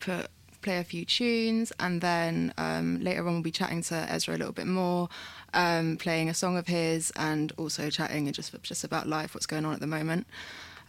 put 0.00 0.28
play 0.62 0.78
a 0.78 0.84
few 0.84 1.04
tunes, 1.04 1.72
and 1.80 2.00
then 2.00 2.52
um, 2.58 3.00
later 3.00 3.26
on 3.26 3.34
we'll 3.34 3.42
be 3.42 3.50
chatting 3.50 3.82
to 3.82 3.94
Ezra 4.10 4.36
a 4.36 4.38
little 4.38 4.52
bit 4.52 4.66
more, 4.66 5.08
um, 5.54 5.96
playing 5.96 6.28
a 6.28 6.34
song 6.34 6.56
of 6.56 6.66
his, 6.66 7.10
and 7.16 7.52
also 7.56 7.90
chatting 7.90 8.26
and 8.26 8.34
just 8.34 8.54
just 8.62 8.84
about 8.84 9.06
life, 9.06 9.34
what's 9.34 9.46
going 9.46 9.64
on 9.64 9.72
at 9.74 9.80
the 9.80 9.86
moment. 9.86 10.26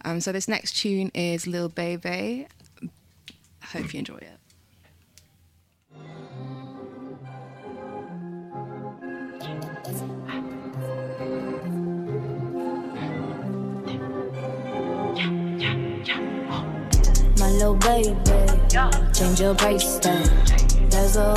Um, 0.03 0.19
so 0.19 0.31
this 0.31 0.47
next 0.47 0.77
tune 0.77 1.11
is 1.13 1.47
Lil 1.47 1.69
Baby. 1.69 2.47
Hope 3.63 3.93
you 3.93 3.99
enjoy 3.99 4.17
it. 4.17 4.37
Little 17.61 17.75
baby, 17.75 18.15
change 19.13 19.39
your 19.39 19.53
price 19.53 19.99
tag. 19.99 20.25
There's 20.89 21.15
a. 21.15 21.31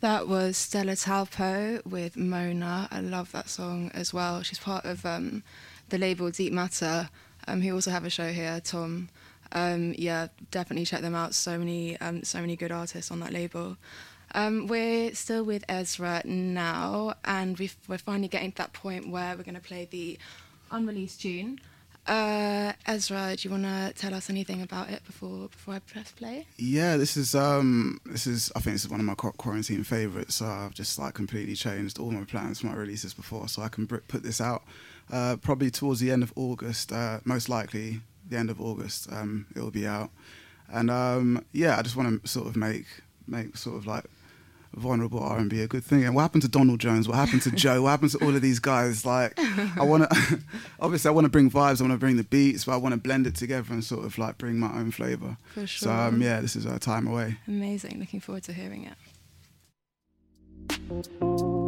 That 0.00 0.28
was 0.28 0.58
Stella 0.58 0.92
Talpo 0.92 1.84
with 1.86 2.16
Mona. 2.18 2.88
I 2.90 3.00
love 3.00 3.32
that 3.32 3.48
song 3.48 3.90
as 3.94 4.12
well. 4.12 4.42
She's 4.42 4.58
part 4.58 4.84
of 4.84 5.06
um, 5.06 5.42
the 5.88 5.96
label 5.96 6.30
Deep 6.30 6.52
Matter, 6.52 7.08
um, 7.46 7.62
who 7.62 7.74
also 7.74 7.90
have 7.90 8.04
a 8.04 8.10
show 8.10 8.30
here, 8.30 8.60
Tom. 8.62 9.08
Um, 9.52 9.94
yeah, 9.96 10.28
definitely 10.50 10.84
check 10.84 11.00
them 11.00 11.14
out. 11.14 11.34
So 11.34 11.58
many, 11.58 11.98
um, 11.98 12.24
so 12.24 12.40
many 12.42 12.56
good 12.56 12.72
artists 12.72 13.10
on 13.10 13.20
that 13.20 13.32
label. 13.32 13.78
Um, 14.34 14.66
we're 14.66 15.14
still 15.14 15.44
with 15.44 15.64
Ezra 15.68 16.22
now, 16.24 17.14
and 17.24 17.58
we've, 17.58 17.76
we're 17.88 17.98
finally 17.98 18.28
getting 18.28 18.52
to 18.52 18.58
that 18.58 18.72
point 18.72 19.08
where 19.08 19.36
we're 19.36 19.42
going 19.42 19.54
to 19.54 19.60
play 19.60 19.86
the 19.90 20.18
unreleased 20.70 21.22
tune. 21.22 21.60
Uh, 22.08 22.72
Ezra, 22.86 23.36
do 23.36 23.46
you 23.46 23.50
want 23.50 23.64
to 23.64 23.92
tell 23.94 24.14
us 24.14 24.30
anything 24.30 24.62
about 24.62 24.88
it 24.88 25.04
before 25.04 25.48
before 25.48 25.74
I 25.74 25.78
press 25.80 26.10
play? 26.10 26.46
Yeah, 26.56 26.96
this 26.96 27.18
is 27.18 27.34
um, 27.34 28.00
this 28.06 28.26
is 28.26 28.50
I 28.56 28.60
think 28.60 28.76
this 28.76 28.84
is 28.84 28.90
one 28.90 28.98
of 28.98 29.04
my 29.04 29.14
quarantine 29.14 29.84
favorites. 29.84 30.36
So 30.36 30.46
I've 30.46 30.72
just 30.72 30.98
like 30.98 31.12
completely 31.12 31.54
changed 31.54 31.98
all 31.98 32.10
my 32.10 32.24
plans 32.24 32.60
for 32.60 32.68
my 32.68 32.74
releases 32.74 33.12
before, 33.12 33.46
so 33.48 33.60
I 33.60 33.68
can 33.68 33.86
put 33.86 34.22
this 34.22 34.40
out 34.40 34.62
uh, 35.12 35.36
probably 35.36 35.70
towards 35.70 36.00
the 36.00 36.10
end 36.10 36.22
of 36.22 36.32
August, 36.34 36.92
uh, 36.92 37.20
most 37.24 37.50
likely 37.50 38.00
the 38.26 38.38
end 38.38 38.48
of 38.48 38.58
August. 38.58 39.12
Um, 39.12 39.44
it 39.54 39.60
will 39.60 39.70
be 39.70 39.86
out, 39.86 40.08
and 40.72 40.90
um, 40.90 41.44
yeah, 41.52 41.78
I 41.78 41.82
just 41.82 41.94
want 41.94 42.22
to 42.22 42.28
sort 42.28 42.46
of 42.46 42.56
make 42.56 42.86
make 43.26 43.54
sort 43.58 43.76
of 43.76 43.86
like 43.86 44.04
vulnerable 44.78 45.20
R 45.20 45.38
and 45.38 45.50
B 45.50 45.60
a 45.60 45.66
good 45.66 45.84
thing. 45.84 46.04
And 46.04 46.14
what 46.14 46.22
happened 46.22 46.42
to 46.42 46.48
Donell 46.48 46.76
Jones? 46.76 47.08
What 47.08 47.16
happened 47.16 47.42
to 47.42 47.50
Joe? 47.50 47.82
What 47.82 47.90
happened 47.90 48.12
to 48.12 48.24
all 48.24 48.34
of 48.34 48.42
these 48.42 48.58
guys? 48.58 49.04
Like, 49.04 49.38
I 49.38 49.82
want 49.82 50.10
to 50.10 50.40
obviously 50.80 51.08
I 51.08 51.12
want 51.12 51.26
to 51.26 51.30
bring 51.30 51.50
vibes. 51.50 51.80
I 51.80 51.84
want 51.84 51.92
to 51.92 51.98
bring 51.98 52.16
the 52.16 52.24
beats, 52.24 52.64
but 52.64 52.72
I 52.72 52.76
want 52.76 52.94
to 52.94 53.00
blend 53.00 53.26
it 53.26 53.34
together 53.34 53.72
and 53.72 53.84
sort 53.84 54.04
of 54.04 54.16
like 54.18 54.38
bring 54.38 54.58
my 54.58 54.72
own 54.72 54.90
flavor. 54.90 55.36
For 55.54 55.66
sure. 55.66 55.88
So 55.88 55.92
um, 55.92 56.22
yeah, 56.22 56.40
this 56.40 56.56
is 56.56 56.66
our 56.66 56.78
time 56.78 57.06
away. 57.06 57.38
Amazing. 57.46 57.98
Looking 57.98 58.20
forward 58.20 58.44
to 58.44 58.52
hearing 58.52 58.84
it. 58.84 61.67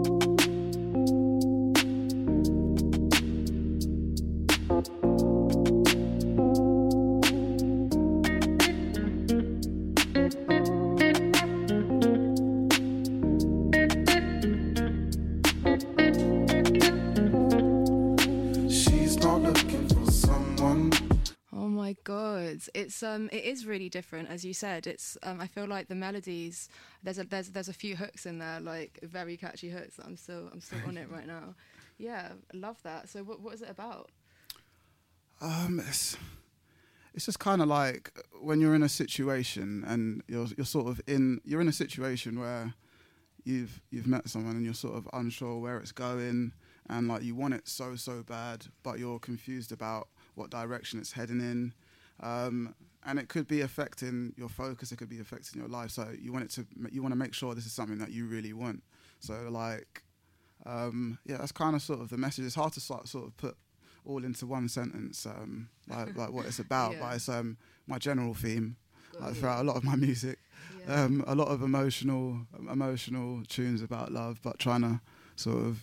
It's 22.37 23.03
um, 23.03 23.29
it 23.33 23.45
is 23.45 23.67
really 23.67 23.89
different, 23.89 24.29
as 24.29 24.45
you 24.45 24.55
said. 24.55 24.87
It's 24.87 25.17
um, 25.23 25.41
I 25.41 25.47
feel 25.47 25.67
like 25.67 25.89
the 25.89 25.95
melodies. 25.95 26.69
There's 27.03 27.19
a 27.19 27.25
there's 27.25 27.51
there's 27.51 27.69
a 27.69 27.75
few 27.75 27.97
hooks 27.97 28.27
in 28.27 28.39
there, 28.39 28.61
like 28.61 28.99
very 29.03 29.37
catchy 29.37 29.71
hooks. 29.71 29.99
I'm 30.03 30.17
still 30.17 30.49
I'm 30.53 30.61
still 30.61 30.81
on 30.87 30.97
it 30.97 31.11
right 31.11 31.27
now. 31.27 31.55
Yeah, 32.03 32.31
love 32.55 32.83
that. 32.83 33.11
So 33.11 33.23
what 33.23 33.43
what 33.43 33.53
is 33.53 33.61
it 33.61 33.69
about? 33.69 34.09
Um, 35.43 35.83
it's 35.87 36.17
it's 37.15 37.27
just 37.27 37.39
kind 37.39 37.61
of 37.61 37.69
like 37.69 38.11
when 38.41 38.61
you're 38.61 38.75
in 38.75 38.83
a 38.83 38.89
situation 38.89 39.85
and 39.87 40.23
you're 40.27 40.47
you're 40.57 40.65
sort 40.65 40.87
of 40.87 41.01
in 41.07 41.43
you're 41.45 41.61
in 41.61 41.69
a 41.69 41.73
situation 41.73 42.41
where 42.41 42.73
you've 43.45 43.81
you've 43.91 44.07
met 44.07 44.29
someone 44.29 44.57
and 44.57 44.65
you're 44.65 44.73
sort 44.73 44.97
of 44.97 45.09
unsure 45.13 45.59
where 45.59 45.79
it's 45.79 45.93
going 45.93 46.53
and 46.89 47.09
like 47.09 47.23
you 47.23 47.35
want 47.35 47.55
it 47.55 47.67
so 47.67 47.97
so 47.97 48.23
bad 48.23 48.67
but 48.83 48.99
you're 48.99 49.19
confused 49.19 49.73
about 49.73 50.09
what 50.35 50.51
direction 50.51 50.99
it's 50.99 51.13
heading 51.13 51.41
in 51.41 51.73
um, 52.23 52.75
and 53.05 53.19
it 53.19 53.29
could 53.29 53.49
be 53.49 53.61
affecting 53.63 54.33
your 54.37 54.49
focus 54.49 54.93
it 54.93 54.97
could 54.97 55.09
be 55.09 55.21
affecting 55.21 55.61
your 55.61 55.69
life 55.71 55.91
so 55.91 56.07
you 56.21 56.33
want 56.33 56.45
it 56.45 56.51
to 56.51 56.67
you 56.93 57.03
want 57.03 57.13
to 57.13 57.19
make 57.19 57.33
sure 57.35 57.55
this 57.55 57.67
is 57.67 57.73
something 57.73 57.99
that 57.99 58.11
you 58.13 58.27
really 58.27 58.53
want 58.53 58.83
so 59.21 59.35
like 59.51 60.03
um, 60.67 61.19
yeah 61.25 61.39
that's 61.39 61.53
kind 61.53 61.75
of 61.75 61.83
sort 61.83 62.01
of 62.01 62.09
the 62.11 62.19
message 62.19 62.45
it's 62.45 62.55
hard 62.55 62.73
to 62.75 62.81
sort, 62.81 63.09
sort 63.09 63.27
of 63.27 63.37
put 63.37 63.57
all 64.05 64.25
into 64.25 64.47
one 64.47 64.69
sentence 64.69 65.27
um, 65.27 65.69
like 65.89 66.15
like 66.17 66.31
what 66.33 66.47
it's 66.47 66.59
about 66.59 66.93
Yeah. 66.93 67.01
but 67.01 67.17
it's 67.17 67.29
um, 67.29 67.57
my 67.87 67.99
general 67.99 68.35
theme 68.35 68.77
like, 69.19 69.35
throughout 69.35 69.61
a 69.61 69.65
lot 69.65 69.77
of 69.77 69.85
my 69.85 69.97
music 69.97 70.39
Yeah. 70.87 71.05
um, 71.05 71.25
a 71.27 71.35
lot 71.35 71.49
of 71.49 71.63
emotional 71.63 72.47
emotional 72.71 73.43
tunes 73.49 73.83
about 73.83 74.13
love 74.13 74.41
but 74.43 74.59
trying 74.59 74.83
to 74.83 75.01
sort 75.37 75.65
of 75.65 75.81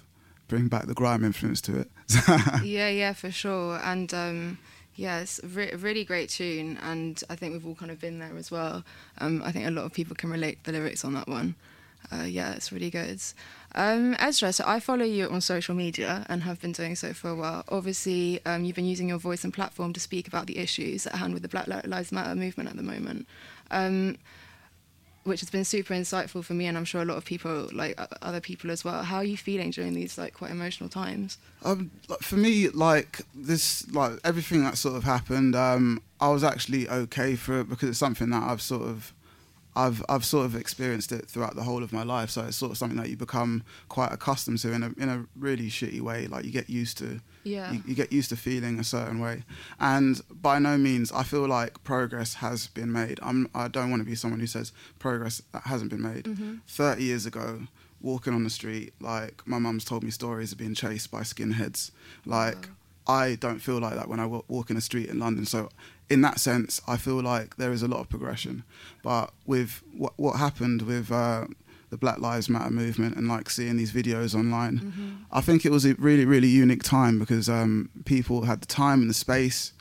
bring 0.48 0.68
back 0.70 0.86
the 0.86 0.94
grime 0.94 1.24
influence 1.26 1.60
to 1.62 1.80
it 1.80 1.90
yeah, 2.64 2.88
yeah, 2.90 3.12
for 3.14 3.30
sure. 3.30 3.82
And 3.84 4.14
um, 4.14 4.58
it's 4.98 5.40
a 5.44 5.48
re- 5.48 5.74
really 5.76 6.04
great 6.04 6.30
tune, 6.30 6.78
and 6.82 7.24
I 7.30 7.36
think 7.36 7.54
we've 7.54 7.66
all 7.66 7.76
kind 7.76 7.92
of 7.92 8.00
been 8.00 8.20
there 8.20 8.36
as 8.36 8.50
well. 8.50 8.84
Um, 9.20 9.44
I 9.46 9.52
think 9.52 9.68
a 9.68 9.72
lot 9.72 9.86
of 9.86 9.94
people 9.94 10.16
can 10.16 10.32
relate 10.32 10.64
the 10.64 10.72
lyrics 10.72 11.06
on 11.06 11.14
that 11.14 11.28
one. 11.28 11.56
Uh, 12.12 12.24
yeah, 12.24 12.54
it's 12.54 12.72
really 12.72 12.90
good. 12.90 13.22
Um, 13.76 14.16
Ezra, 14.20 14.54
so 14.54 14.64
I 14.66 14.80
follow 14.80 15.06
you 15.06 15.30
on 15.30 15.42
social 15.42 15.76
media 15.76 16.26
and 16.30 16.44
have 16.44 16.60
been 16.62 16.72
doing 16.72 16.96
so 16.96 17.14
for 17.14 17.30
a 17.30 17.36
while. 17.36 17.64
Obviously, 17.70 18.40
um, 18.46 18.64
you've 18.64 18.76
been 18.76 18.86
using 18.86 19.10
your 19.10 19.20
voice 19.20 19.44
and 19.44 19.54
platform 19.54 19.94
to 19.94 20.00
speak 20.00 20.28
about 20.28 20.48
the 20.48 20.58
issues 20.58 21.06
at 21.06 21.16
hand 21.16 21.34
with 21.34 21.44
the 21.44 21.50
Black 21.50 21.68
Lives 21.68 22.12
Matter 22.12 22.34
movement 22.34 22.70
at 22.70 22.78
the 22.78 22.84
moment. 22.84 23.28
Um, 23.70 24.18
which 25.28 25.42
has 25.42 25.50
been 25.50 25.66
super 25.66 25.94
insightful 25.94 26.44
for 26.44 26.54
me, 26.54 26.66
and 26.68 26.78
I'm 26.78 26.86
sure 26.86 27.02
a 27.02 27.06
lot 27.06 27.18
of 27.18 27.26
people, 27.26 27.70
like 27.74 28.00
other 28.22 28.40
people 28.40 28.72
as 28.72 28.84
well. 28.86 29.04
How 29.04 29.18
are 29.18 29.24
you 29.24 29.38
feeling 29.38 29.72
during 29.72 29.94
these 29.94 30.18
like 30.18 30.34
quite 30.34 30.52
emotional 30.52 30.90
times? 30.90 31.38
Um, 31.64 31.92
for 32.22 32.38
me, 32.38 32.70
like 32.70 33.22
this, 33.36 33.90
like 33.92 34.14
everything 34.24 34.64
that 34.64 34.78
sort 34.78 34.96
of 34.96 35.04
happened, 35.04 35.56
um, 35.56 36.02
I 36.22 36.30
was 36.30 36.44
actually 36.44 36.90
okay 36.90 37.36
for 37.36 37.60
it 37.60 37.70
because 37.70 37.90
it's 37.90 38.00
something 38.00 38.30
that 38.30 38.44
I've 38.44 38.62
sort 38.62 38.84
of, 38.84 39.14
I've 39.78 40.04
I've 40.10 40.26
sort 40.26 40.46
of 40.48 40.56
experienced 40.56 41.12
it 41.12 41.28
throughout 41.30 41.56
the 41.56 41.62
whole 41.64 41.84
of 41.84 41.94
my 41.94 42.04
life. 42.04 42.30
So 42.32 42.42
it's 42.46 42.58
sort 42.58 42.72
of 42.72 42.78
something 42.78 42.98
that 42.98 43.10
you 43.10 43.16
become 43.16 43.64
quite 43.90 44.12
accustomed 44.12 44.60
to 44.60 44.74
in 44.74 44.82
a 44.84 44.88
in 44.98 45.08
a 45.10 45.26
really 45.36 45.70
shitty 45.70 46.02
way. 46.02 46.26
Like 46.28 46.44
you 46.46 46.52
get 46.52 46.70
used 46.70 46.98
to. 46.98 47.22
Yeah. 47.44 47.72
You, 47.72 47.82
you 47.88 47.96
get 47.96 48.12
used 48.12 48.30
to 48.30 48.36
feeling 48.36 48.80
a 48.80 48.84
certain 48.84 49.20
way, 49.20 49.44
and 49.80 50.20
by 50.30 50.60
no 50.60 50.78
means 50.78 51.12
I 51.12 51.24
feel 51.24 51.48
like 51.48 51.82
progress 51.84 52.34
has 52.46 52.68
been 52.68 52.92
made. 52.92 53.20
I'm 53.22 53.50
I 53.54 53.68
don't 53.68 53.90
want 53.92 54.02
to 54.02 54.06
be 54.10 54.16
someone 54.16 54.40
who 54.42 54.48
says 54.48 54.72
progress 55.00 55.42
hasn't 55.64 55.92
been 55.92 56.02
made. 56.02 56.26
Mhm. 56.26 56.60
Thirty 56.68 57.04
years 57.04 57.26
ago, 57.26 57.68
walking 58.02 58.34
on 58.34 58.44
the 58.44 58.50
street, 58.50 58.94
like 59.00 59.44
my 59.46 59.60
mum's 59.60 59.86
told 59.86 60.04
me 60.04 60.12
stories 60.12 60.52
of 60.52 60.58
being 60.58 60.74
chased 60.74 61.12
by 61.12 61.22
skinheads. 61.22 61.92
Like 62.26 62.68
I 63.08 63.36
don't 63.36 63.60
feel 63.60 63.80
like 63.80 63.96
that 63.96 64.10
when 64.10 64.20
I 64.20 64.26
walk 64.26 64.70
in 64.70 64.76
the 64.76 64.82
street 64.82 65.08
in 65.10 65.20
London. 65.20 65.46
So 65.46 65.70
in 66.10 66.22
that 66.22 66.40
sense, 66.40 66.82
I 66.88 66.98
feel 66.98 67.22
like 67.22 67.58
there 67.58 67.72
is 67.72 67.84
a 67.84 67.88
lot 67.88 68.00
of 68.00 68.10
progression. 68.10 68.64
But 69.04 69.32
with 69.46 69.84
what 69.94 70.14
what 70.18 70.38
happened 70.38 70.84
with 70.84 71.12
uh, 71.12 71.46
the 71.90 71.98
Black 71.98 72.20
Lives 72.20 72.50
Matter 72.50 72.72
movement 72.72 73.16
and 73.16 73.28
like 73.28 73.50
seeing 73.50 73.78
these 73.78 73.92
videos 73.92 74.34
online, 74.36 75.26
I 75.32 75.42
think 75.42 75.66
it 75.66 75.72
was 75.72 75.86
a 75.86 75.96
really 75.96 76.26
really 76.26 76.48
unique 76.48 76.84
time 76.84 77.20
because 77.20 77.50
um, 77.50 77.90
people 78.06 78.44
had 78.44 78.62
the 78.62 78.68
time 78.68 79.02
and 79.02 79.10
the 79.10 79.16
space. 79.16 79.74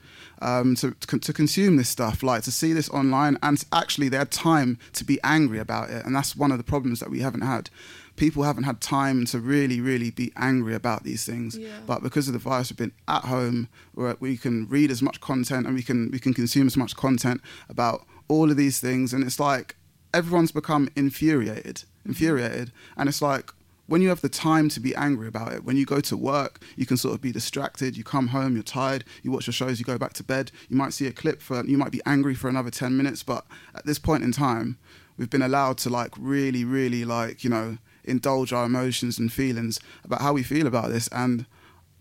Um, 0.43 0.75
to, 0.77 0.91
to 0.91 1.19
to 1.19 1.33
consume 1.33 1.77
this 1.77 1.89
stuff, 1.89 2.23
like 2.23 2.43
to 2.43 2.51
see 2.51 2.75
this 2.75 2.91
online, 2.91 3.39
and 3.43 3.65
actually 3.73 4.11
they 4.11 4.19
had 4.19 4.31
time 4.31 4.79
to 4.93 5.03
be 5.03 5.19
angry 5.25 5.59
about 5.59 5.89
it, 5.89 6.05
and 6.05 6.15
that's 6.15 6.37
one 6.37 6.53
of 6.53 6.59
the 6.59 6.65
problems 6.65 7.01
that 7.01 7.09
we 7.09 7.21
haven't 7.21 7.41
had. 7.41 7.71
People 8.17 8.43
haven't 8.43 8.65
had 8.65 8.81
time 8.81 9.25
to 9.27 9.39
really, 9.39 9.81
really 9.81 10.11
be 10.11 10.33
angry 10.37 10.75
about 10.75 11.05
these 11.05 11.25
things. 11.25 11.57
Yeah. 11.57 11.69
But 11.87 12.03
because 12.03 12.29
of 12.29 12.33
the 12.33 12.39
virus, 12.39 12.71
we've 12.71 12.79
been 12.79 12.93
at 13.09 13.25
home 13.25 13.69
where 13.95 14.17
we 14.21 14.37
can 14.37 14.67
read 14.69 14.91
as 14.91 15.03
much 15.03 15.21
content 15.21 15.67
and 15.67 15.75
we 15.75 15.83
can 15.83 16.11
we 16.11 16.19
can 16.19 16.35
consume 16.35 16.67
as 16.67 16.77
much 16.77 16.97
content 16.97 17.41
about 17.69 18.07
all 18.29 18.51
of 18.51 18.57
these 18.57 18.81
things, 18.81 19.13
and 19.13 19.25
it's 19.25 19.39
like 19.39 19.77
everyone's 20.13 20.53
become 20.53 20.89
infuriated, 20.97 21.77
mm-hmm. 21.77 22.11
infuriated, 22.11 22.73
and 22.97 23.09
it's 23.09 23.23
like 23.23 23.53
when 23.87 24.03
you 24.03 24.09
have 24.09 24.21
the 24.21 24.29
time 24.29 24.69
to 24.71 24.81
be 24.81 24.95
angry 24.97 25.29
about 25.29 25.53
it, 25.53 25.65
when 25.65 25.77
you 25.77 25.87
go 25.87 26.01
to 26.01 26.17
work, 26.17 26.61
you 26.77 26.87
can 26.87 26.97
sort 26.97 27.15
of 27.15 27.21
be 27.21 27.33
distracted. 27.33 27.97
You 27.97 28.05
come 28.05 28.29
home, 28.29 28.55
you're 28.55 28.63
tired. 28.63 29.05
You 29.23 29.31
watch 29.31 29.47
your 29.47 29.55
shows, 29.55 29.79
you 29.79 29.85
go 29.85 29.99
back 29.99 30.13
to 30.15 30.25
bed. 30.25 30.51
You 30.69 30.77
might 30.77 30.93
see 30.93 31.07
a 31.07 31.13
clip 31.13 31.41
for, 31.41 31.65
you 31.65 31.79
might 31.79 31.93
be 31.93 32.03
angry 32.05 32.35
for 32.35 32.49
another 32.49 32.71
ten 32.71 32.97
minutes. 32.97 33.23
But 33.23 33.47
at 33.75 33.87
this 33.87 33.99
point 33.99 34.25
in 34.25 34.33
time, 34.33 34.79
we've 35.17 35.31
been 35.31 35.43
allowed 35.43 35.79
to 35.79 35.91
like 35.91 36.13
really, 36.19 36.65
really 36.65 37.05
like 37.05 37.45
you 37.45 37.51
know 37.51 37.79
indulge 38.07 38.53
our 38.53 38.67
emotions 38.67 39.19
and 39.19 39.33
feelings 39.33 39.81
about 40.05 40.21
how 40.21 40.33
we 40.33 40.43
feel 40.43 40.67
about 40.67 40.91
this. 40.91 41.09
And 41.09 41.47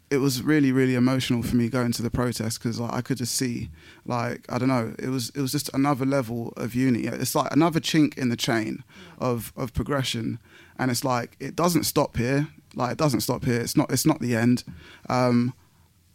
it 0.09 0.17
was 0.17 0.43
really 0.43 0.71
really 0.71 0.93
emotional 0.93 1.41
for 1.41 1.55
me 1.55 1.67
going 1.67 1.91
to 1.91 2.03
the 2.03 2.11
protest 2.11 2.59
because 2.59 2.79
like, 2.79 2.93
I 2.93 3.01
could 3.01 3.17
just 3.17 3.35
see 3.35 3.69
like 4.05 4.45
I 4.49 4.57
don't 4.57 4.69
know 4.69 4.93
it 4.99 5.09
was 5.09 5.31
it 5.31 5.41
was 5.41 5.51
just 5.51 5.69
another 5.73 6.05
level 6.05 6.53
of 6.57 6.75
unity. 6.75 7.07
It's 7.07 7.35
like 7.35 7.51
another 7.51 7.79
chink 7.79 8.17
in 8.17 8.29
the 8.29 8.37
chain 8.37 8.83
of 9.17 9.51
of 9.55 9.73
progression. 9.73 10.39
And 10.77 10.91
it's 10.91 11.03
like 11.03 11.35
it 11.39 11.55
doesn't 11.55 11.85
stop 11.85 12.17
here. 12.17 12.47
Like 12.75 12.93
it 12.93 12.97
doesn't 12.97 13.21
stop 13.21 13.45
here. 13.45 13.59
It's 13.59 13.75
not 13.75 13.91
it's 13.91 14.05
not 14.05 14.19
the 14.19 14.35
end. 14.35 14.63
Um 15.09 15.53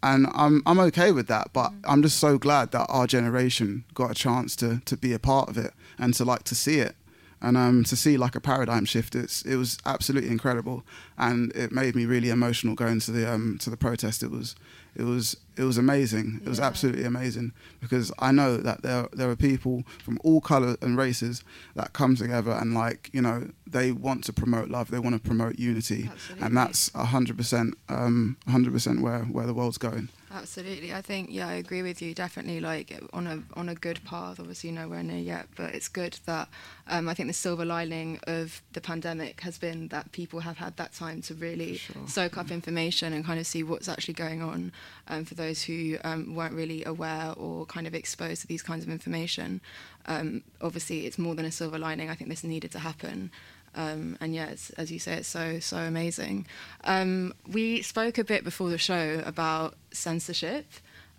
and 0.03 0.27
I'm 0.33 0.63
I'm 0.65 0.79
okay 0.79 1.11
with 1.11 1.27
that 1.27 1.51
but 1.53 1.73
I'm 1.83 2.01
just 2.01 2.17
so 2.17 2.37
glad 2.37 2.71
that 2.71 2.87
our 2.89 3.07
generation 3.07 3.83
got 3.93 4.11
a 4.11 4.15
chance 4.15 4.55
to 4.57 4.81
to 4.85 4.97
be 4.97 5.13
a 5.13 5.19
part 5.19 5.49
of 5.49 5.57
it 5.57 5.73
and 5.99 6.13
to 6.15 6.25
like 6.25 6.43
to 6.43 6.55
see 6.55 6.79
it 6.79 6.95
and 7.41 7.57
um, 7.57 7.83
to 7.85 7.95
see 7.95 8.17
like 8.17 8.35
a 8.35 8.41
paradigm 8.41 8.85
shift, 8.85 9.15
it's 9.15 9.41
it 9.43 9.55
was 9.55 9.77
absolutely 9.85 10.29
incredible, 10.29 10.83
and 11.17 11.51
it 11.55 11.71
made 11.71 11.95
me 11.95 12.05
really 12.05 12.29
emotional 12.29 12.75
going 12.75 12.99
to 13.01 13.11
the 13.11 13.31
um, 13.31 13.57
to 13.61 13.69
the 13.69 13.77
protest. 13.77 14.23
It 14.23 14.31
was 14.31 14.55
it 14.95 15.03
was 15.03 15.37
it 15.57 15.63
was 15.63 15.77
amazing. 15.77 16.39
It 16.45 16.49
was 16.49 16.59
absolutely 16.59 17.03
amazing 17.03 17.51
because 17.81 18.11
I 18.19 18.31
know 18.31 18.57
that 18.57 18.81
there 18.83 19.07
there 19.13 19.29
are 19.29 19.35
people 19.35 19.83
from 20.03 20.19
all 20.23 20.41
colours 20.41 20.77
and 20.81 20.97
races 20.97 21.43
that 21.75 21.93
come 21.93 22.15
together 22.15 22.51
and 22.51 22.73
like 22.73 23.09
you 23.13 23.21
know 23.21 23.49
they 23.67 23.91
want 23.91 24.23
to 24.25 24.33
promote 24.33 24.69
love, 24.69 24.91
they 24.91 24.99
want 24.99 25.15
to 25.15 25.21
promote 25.21 25.57
unity, 25.59 26.09
Absolutely. 26.11 26.45
and 26.45 26.57
that's 26.57 26.91
hundred 26.93 27.37
percent 27.37 27.75
hundred 27.89 28.73
percent 28.73 29.01
where 29.01 29.19
where 29.23 29.45
the 29.45 29.53
world's 29.53 29.77
going. 29.77 30.09
Absolutely, 30.33 30.93
I 30.93 31.01
think 31.01 31.27
yeah, 31.29 31.49
I 31.49 31.53
agree 31.55 31.81
with 31.81 32.01
you. 32.01 32.13
Definitely, 32.13 32.61
like 32.61 32.97
on 33.11 33.27
a 33.27 33.43
on 33.59 33.67
a 33.67 33.75
good 33.75 34.01
path. 34.05 34.39
Obviously, 34.39 34.71
nowhere 34.71 35.03
near 35.03 35.17
yet, 35.17 35.47
but 35.57 35.75
it's 35.75 35.89
good 35.89 36.17
that 36.25 36.47
um, 36.87 37.09
I 37.09 37.13
think 37.13 37.27
the 37.27 37.33
silver 37.33 37.65
lining 37.65 38.17
of 38.27 38.61
the 38.71 38.79
pandemic 38.79 39.41
has 39.41 39.57
been 39.57 39.89
that 39.89 40.13
people 40.13 40.39
have 40.39 40.57
had 40.57 40.77
that 40.77 40.93
time 40.93 41.21
to 41.23 41.33
really 41.33 41.75
Sure. 41.77 42.07
soak 42.07 42.37
up 42.37 42.49
information 42.49 43.11
and 43.11 43.25
kind 43.25 43.39
of 43.41 43.45
see 43.45 43.61
what's 43.63 43.89
actually 43.89 44.13
going 44.13 44.41
on. 44.41 44.71
Um, 45.09 45.25
for 45.25 45.33
those 45.41 45.63
who 45.63 45.97
um, 46.03 46.35
weren't 46.35 46.53
really 46.53 46.83
aware 46.85 47.33
or 47.37 47.65
kind 47.65 47.87
of 47.87 47.93
exposed 47.93 48.41
to 48.41 48.47
these 48.47 48.61
kinds 48.61 48.83
of 48.83 48.89
information, 48.89 49.61
um, 50.05 50.43
obviously 50.61 51.05
it's 51.05 51.17
more 51.17 51.35
than 51.35 51.45
a 51.45 51.51
silver 51.51 51.79
lining. 51.79 52.09
I 52.09 52.15
think 52.15 52.29
this 52.29 52.43
needed 52.43 52.71
to 52.71 52.79
happen. 52.79 53.31
Um, 53.75 54.17
and 54.19 54.35
yeah, 54.35 54.53
as 54.77 54.91
you 54.91 54.99
say, 54.99 55.13
it's 55.13 55.27
so 55.27 55.59
so 55.59 55.77
amazing. 55.77 56.45
Um, 56.83 57.33
we 57.47 57.81
spoke 57.81 58.17
a 58.17 58.23
bit 58.23 58.43
before 58.43 58.69
the 58.69 58.77
show 58.77 59.21
about 59.25 59.75
censorship, 59.91 60.65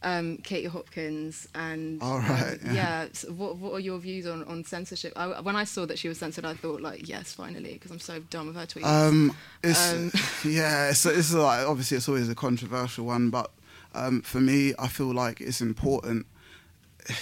um, 0.02 0.37
Katie 0.38 0.68
Hopkins, 0.68 1.48
and 1.54 2.02
All 2.02 2.18
right, 2.18 2.58
um, 2.62 2.70
yeah. 2.74 3.06
So 3.12 3.32
what 3.32 3.56
what 3.56 3.72
are 3.72 3.80
your 3.80 3.98
views 3.98 4.26
on, 4.26 4.44
on 4.44 4.64
censorship? 4.64 5.12
I, 5.16 5.40
when 5.40 5.56
I 5.56 5.64
saw 5.64 5.87
that 5.87 5.98
she 5.98 6.08
was 6.08 6.18
censored, 6.18 6.44
I 6.44 6.54
thought 6.54 6.82
like, 6.82 7.08
yes, 7.08 7.32
finally, 7.32 7.72
because 7.74 7.90
I'm 7.90 8.00
so 8.00 8.20
done 8.20 8.48
with 8.48 8.56
her 8.56 8.66
tweets. 8.66 8.85
Um, 8.85 9.35
it's 9.62 9.92
Um, 9.92 10.12
yeah, 10.44 10.90
it's, 10.90 11.06
it's 11.06 11.32
like 11.32 11.66
obviously 11.66 11.96
it's 11.96 12.08
always 12.08 12.28
a 12.28 12.35
controversial 12.35 13.06
one, 13.06 13.30
but 13.30 13.50
um, 13.94 14.22
for 14.22 14.40
me, 14.40 14.74
I 14.78 14.88
feel 14.88 15.12
like 15.12 15.40
it's 15.40 15.61
important. 15.61 16.26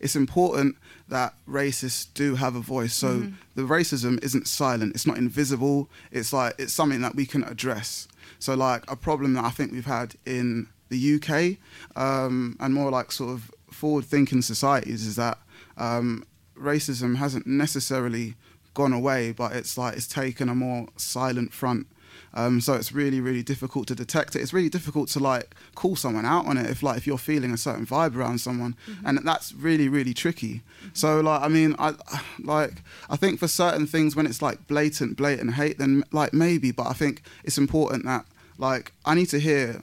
It's 0.00 0.16
important 0.16 0.76
that 1.08 1.32
racists 1.48 2.08
do 2.12 2.34
have 2.34 2.56
a 2.56 2.60
voice. 2.60 2.92
So 2.92 3.08
Mm-hmm. 3.08 3.34
the 3.54 3.62
racism 3.62 4.22
isn't 4.22 4.46
silent. 4.46 4.94
It's 4.94 5.06
not 5.06 5.16
invisible. 5.16 5.88
It's 6.12 6.30
like 6.30 6.54
it's 6.58 6.74
something 6.74 7.00
that 7.00 7.14
we 7.14 7.24
can 7.24 7.42
address. 7.44 8.06
So 8.38 8.54
like 8.54 8.82
a 8.90 8.96
problem 8.96 9.32
that 9.34 9.44
I 9.46 9.50
think 9.50 9.72
we've 9.72 9.86
had 9.86 10.16
in 10.26 10.68
the 10.90 11.14
UK 11.14 11.56
um, 11.96 12.56
and 12.60 12.74
more 12.74 12.90
like 12.90 13.12
sort 13.12 13.30
of 13.30 13.50
forward-thinking 13.70 14.42
societies 14.42 15.06
is 15.06 15.16
that 15.16 15.38
um, 15.78 16.24
racism 16.58 17.16
hasn't 17.16 17.46
necessarily 17.46 18.34
gone 18.74 18.92
away, 18.92 19.32
but 19.32 19.52
it's 19.52 19.78
like 19.78 19.96
it's 19.96 20.08
taken 20.08 20.50
a 20.50 20.54
more 20.54 20.88
silent 20.96 21.54
front. 21.54 21.86
Um, 22.32 22.60
so 22.60 22.74
it's 22.74 22.92
really, 22.92 23.20
really 23.20 23.42
difficult 23.42 23.88
to 23.88 23.94
detect 23.94 24.34
it. 24.34 24.42
It's 24.42 24.52
really 24.52 24.68
difficult 24.68 25.08
to 25.10 25.20
like 25.20 25.54
call 25.74 25.96
someone 25.96 26.24
out 26.24 26.46
on 26.46 26.56
it 26.56 26.66
if 26.66 26.82
like 26.82 26.96
if 26.96 27.06
you're 27.06 27.18
feeling 27.18 27.52
a 27.52 27.56
certain 27.56 27.86
vibe 27.86 28.16
around 28.16 28.38
someone, 28.38 28.76
and 29.04 29.18
that's 29.24 29.52
really, 29.54 29.88
really 29.88 30.14
tricky. 30.14 30.62
So 30.92 31.20
like 31.20 31.42
I 31.42 31.48
mean, 31.48 31.76
I 31.78 31.94
like 32.42 32.82
I 33.08 33.16
think 33.16 33.38
for 33.38 33.48
certain 33.48 33.86
things 33.86 34.16
when 34.16 34.26
it's 34.26 34.42
like 34.42 34.66
blatant, 34.66 35.16
blatant 35.16 35.54
hate, 35.54 35.78
then 35.78 36.04
like 36.12 36.32
maybe, 36.32 36.72
but 36.72 36.86
I 36.86 36.92
think 36.92 37.22
it's 37.44 37.58
important 37.58 38.04
that 38.04 38.26
like 38.58 38.92
I 39.04 39.14
need 39.14 39.26
to 39.30 39.40
hear 39.40 39.80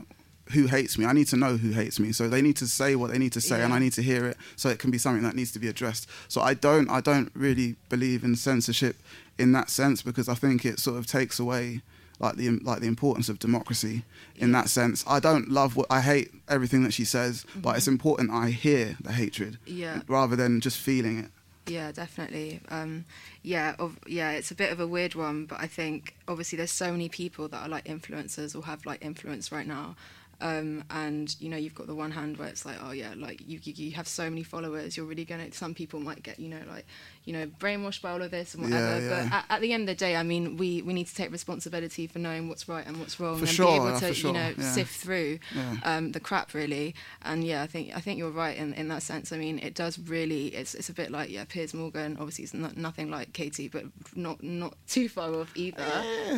who 0.52 0.67
hates 0.67 0.98
me. 0.98 1.06
I 1.06 1.13
need 1.13 1.28
to 1.28 1.38
know 1.38 1.58
who 1.58 1.72
hates 1.72 2.00
me. 2.00 2.12
So 2.12 2.28
they 2.28 2.41
need 2.41 2.58
to 2.58 2.67
say 2.67 2.96
what 2.96 3.12
they 3.12 3.17
need 3.17 3.34
to 3.34 3.41
say, 3.41 3.62
and 3.62 3.74
I 3.74 3.80
need 3.80 3.94
to 3.94 4.02
hear 4.02 4.26
it. 4.26 4.38
So 4.56 4.70
it 4.70 4.80
can 4.80 4.91
be 4.91 4.98
something 4.98 5.24
that 5.24 5.36
needs 5.36 5.52
to 5.54 5.60
be 5.60 5.67
addressed. 5.67 6.08
So 6.28 6.41
I 6.41 6.54
don't, 6.54 6.89
I 6.89 7.02
don't 7.02 7.32
really 7.34 7.76
believe 7.89 8.24
in 8.24 8.36
censorship 8.36 8.98
in 9.38 9.52
that 9.54 9.70
sense 9.70 10.02
because 10.02 10.28
I 10.30 10.36
think 10.36 10.65
it 10.65 10.80
sort 10.80 10.98
of 10.98 11.08
takes 11.08 11.39
away 11.39 11.82
like 12.22 12.36
the 12.38 12.50
like 12.60 12.80
the 12.80 12.88
importance 12.88 13.28
of 13.30 13.40
democracy 13.40 14.04
in 14.36 14.52
that 14.54 14.70
sense. 14.70 15.04
I 15.08 15.20
don't 15.20 15.50
love 15.50 15.76
what 15.76 15.88
I 15.90 16.02
hate 16.02 16.32
everything 16.48 16.84
that 16.84 16.94
she 16.94 17.04
says, 17.06 17.46
but 17.56 17.76
it's 17.76 17.88
important 17.88 18.32
I 18.32 18.52
hear 18.52 18.96
the 19.02 19.12
hatred 19.12 19.58
Yeah. 19.66 20.02
rather 20.08 20.36
than 20.36 20.62
just 20.62 20.78
feeling 20.78 21.20
it. 21.20 21.32
Yeah, 21.68 21.92
definitely. 21.92 22.60
Um, 22.70 23.06
yeah, 23.44 23.76
of, 23.78 23.98
yeah, 24.08 24.32
it's 24.32 24.50
a 24.52 24.56
bit 24.56 24.72
of 24.72 24.80
a 24.80 24.88
weird 24.88 25.14
one, 25.16 25.46
but 25.46 25.60
I 25.60 25.68
think 25.68 26.16
obviously 26.28 26.58
there's 26.58 26.72
so 26.72 26.92
many 26.92 27.08
people 27.08 27.48
that 27.50 27.62
are 27.64 27.70
like 27.70 27.86
influencers 27.86 28.56
or 28.56 28.66
have 28.66 28.86
like 28.86 29.04
influence 29.06 29.52
right 29.52 29.68
now. 29.68 29.96
Um, 30.41 30.84
and 30.89 31.36
you 31.39 31.49
know 31.49 31.58
you've 31.58 31.75
got 31.75 31.86
the 31.88 31.93
one 31.95 32.10
hand 32.12 32.38
where 32.38 32.47
it's 32.47 32.65
like 32.65 32.77
oh 32.84 32.91
yeah 32.91 33.13
like 33.15 33.41
you, 33.47 33.60
you 33.63 33.73
you 33.75 33.91
have 33.91 34.08
so 34.08 34.27
many 34.27 34.41
followers 34.41 34.97
you're 34.97 35.06
really 35.06 35.23
gonna 35.23 35.51
some 35.54 35.75
people 35.75 35.99
might 35.99 36.23
get 36.23 36.39
you 36.39 36.49
know 36.49 36.62
like 36.67 36.86
you 37.25 37.34
know 37.34 37.45
brainwashed 37.60 38.01
by 38.01 38.10
all 38.12 38.21
of 38.21 38.32
this 38.32 38.56
and 38.56 38.63
whatever. 38.63 38.99
Yeah, 38.99 39.23
but 39.30 39.34
at, 39.36 39.45
at 39.49 39.62
the 39.62 39.71
end 39.71 39.84
of 39.84 39.88
the 39.95 39.95
day 39.95 40.15
I 40.15 40.23
mean 40.23 40.58
we 40.58 40.82
we 40.82 40.93
need 40.93 41.06
to 41.08 41.13
take 41.15 41.32
responsibility 41.32 42.08
for 42.08 42.17
knowing 42.17 42.49
what's 42.49 42.67
right 42.67 42.86
and 42.88 42.97
what's 42.99 43.19
wrong 43.19 43.36
For 43.36 43.41
and 43.45 43.49
sure, 43.49 43.67
be 43.67 43.73
able 43.75 43.91
yeah, 43.91 43.99
to 43.99 44.13
sure, 44.15 44.30
you 44.32 44.34
know 44.34 44.54
yeah. 44.58 44.71
sift 44.71 44.95
through 44.95 45.39
Yeah. 45.56 45.75
um, 45.84 46.12
the 46.12 46.19
crap 46.19 46.54
really. 46.56 46.95
And 47.21 47.43
yeah 47.43 47.62
I 47.62 47.67
think 47.67 47.95
I 47.95 47.99
think 47.99 48.17
you're 48.17 48.32
right 48.32 48.58
in, 48.58 48.73
in 48.73 48.88
that 48.88 49.04
sense. 49.04 49.32
I 49.32 49.38
mean 49.38 49.60
it 49.60 49.75
does 49.75 49.99
really 49.99 50.47
it's 50.47 50.73
it's 50.73 50.89
a 50.89 50.93
bit 50.93 51.12
like 51.12 51.30
yeah 51.30 51.45
Piers 51.47 51.73
Morgan 51.75 52.17
obviously 52.19 52.45
it's 52.45 52.54
not, 52.56 52.75
nothing 52.77 53.12
like 53.12 53.34
Katie 53.34 53.67
but 53.67 53.84
not 54.15 54.41
not 54.41 54.73
too 54.88 55.08
far 55.08 55.34
off 55.36 55.56
either. 55.56 55.86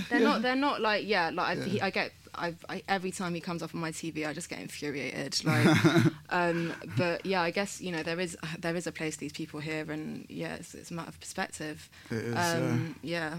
They're 0.10 0.20
not 0.20 0.42
they're 0.42 0.56
not 0.58 0.82
like 0.82 1.08
yeah 1.08 1.32
like 1.34 1.58
I, 1.58 1.62
he, 1.64 1.80
I 1.82 1.90
get 1.90 2.12
I've, 2.36 2.66
I, 2.70 2.84
every 2.88 3.12
time 3.12 3.34
he 3.34 3.42
comes 3.42 3.62
up 3.64 3.74
on 3.76 3.82
my 3.82 3.92
TV, 3.92 4.28
I 4.28 4.34
just 4.34 4.50
get 4.50 4.60
infuriated. 4.60 5.36
Like, 5.46 5.68
um, 6.30 6.74
but 6.98 7.26
yeah, 7.26 7.42
I 7.42 7.52
guess 7.52 7.80
you 7.82 7.92
know 7.92 8.04
there 8.04 8.20
is 8.20 8.38
there 8.60 8.76
is 8.76 8.88
a 8.88 8.92
place 8.92 9.16
for 9.16 9.22
these 9.22 9.34
people 9.34 9.60
here, 9.60 9.90
and 9.92 10.26
yeah, 10.30 10.56
it's, 10.56 10.74
it's 10.74 10.92
a 10.92 10.94
matter 10.94 11.10
of 11.10 11.20
perspective. 11.20 11.90
It 12.12 12.18
is, 12.18 12.36
um, 12.36 12.96
yeah. 13.02 13.38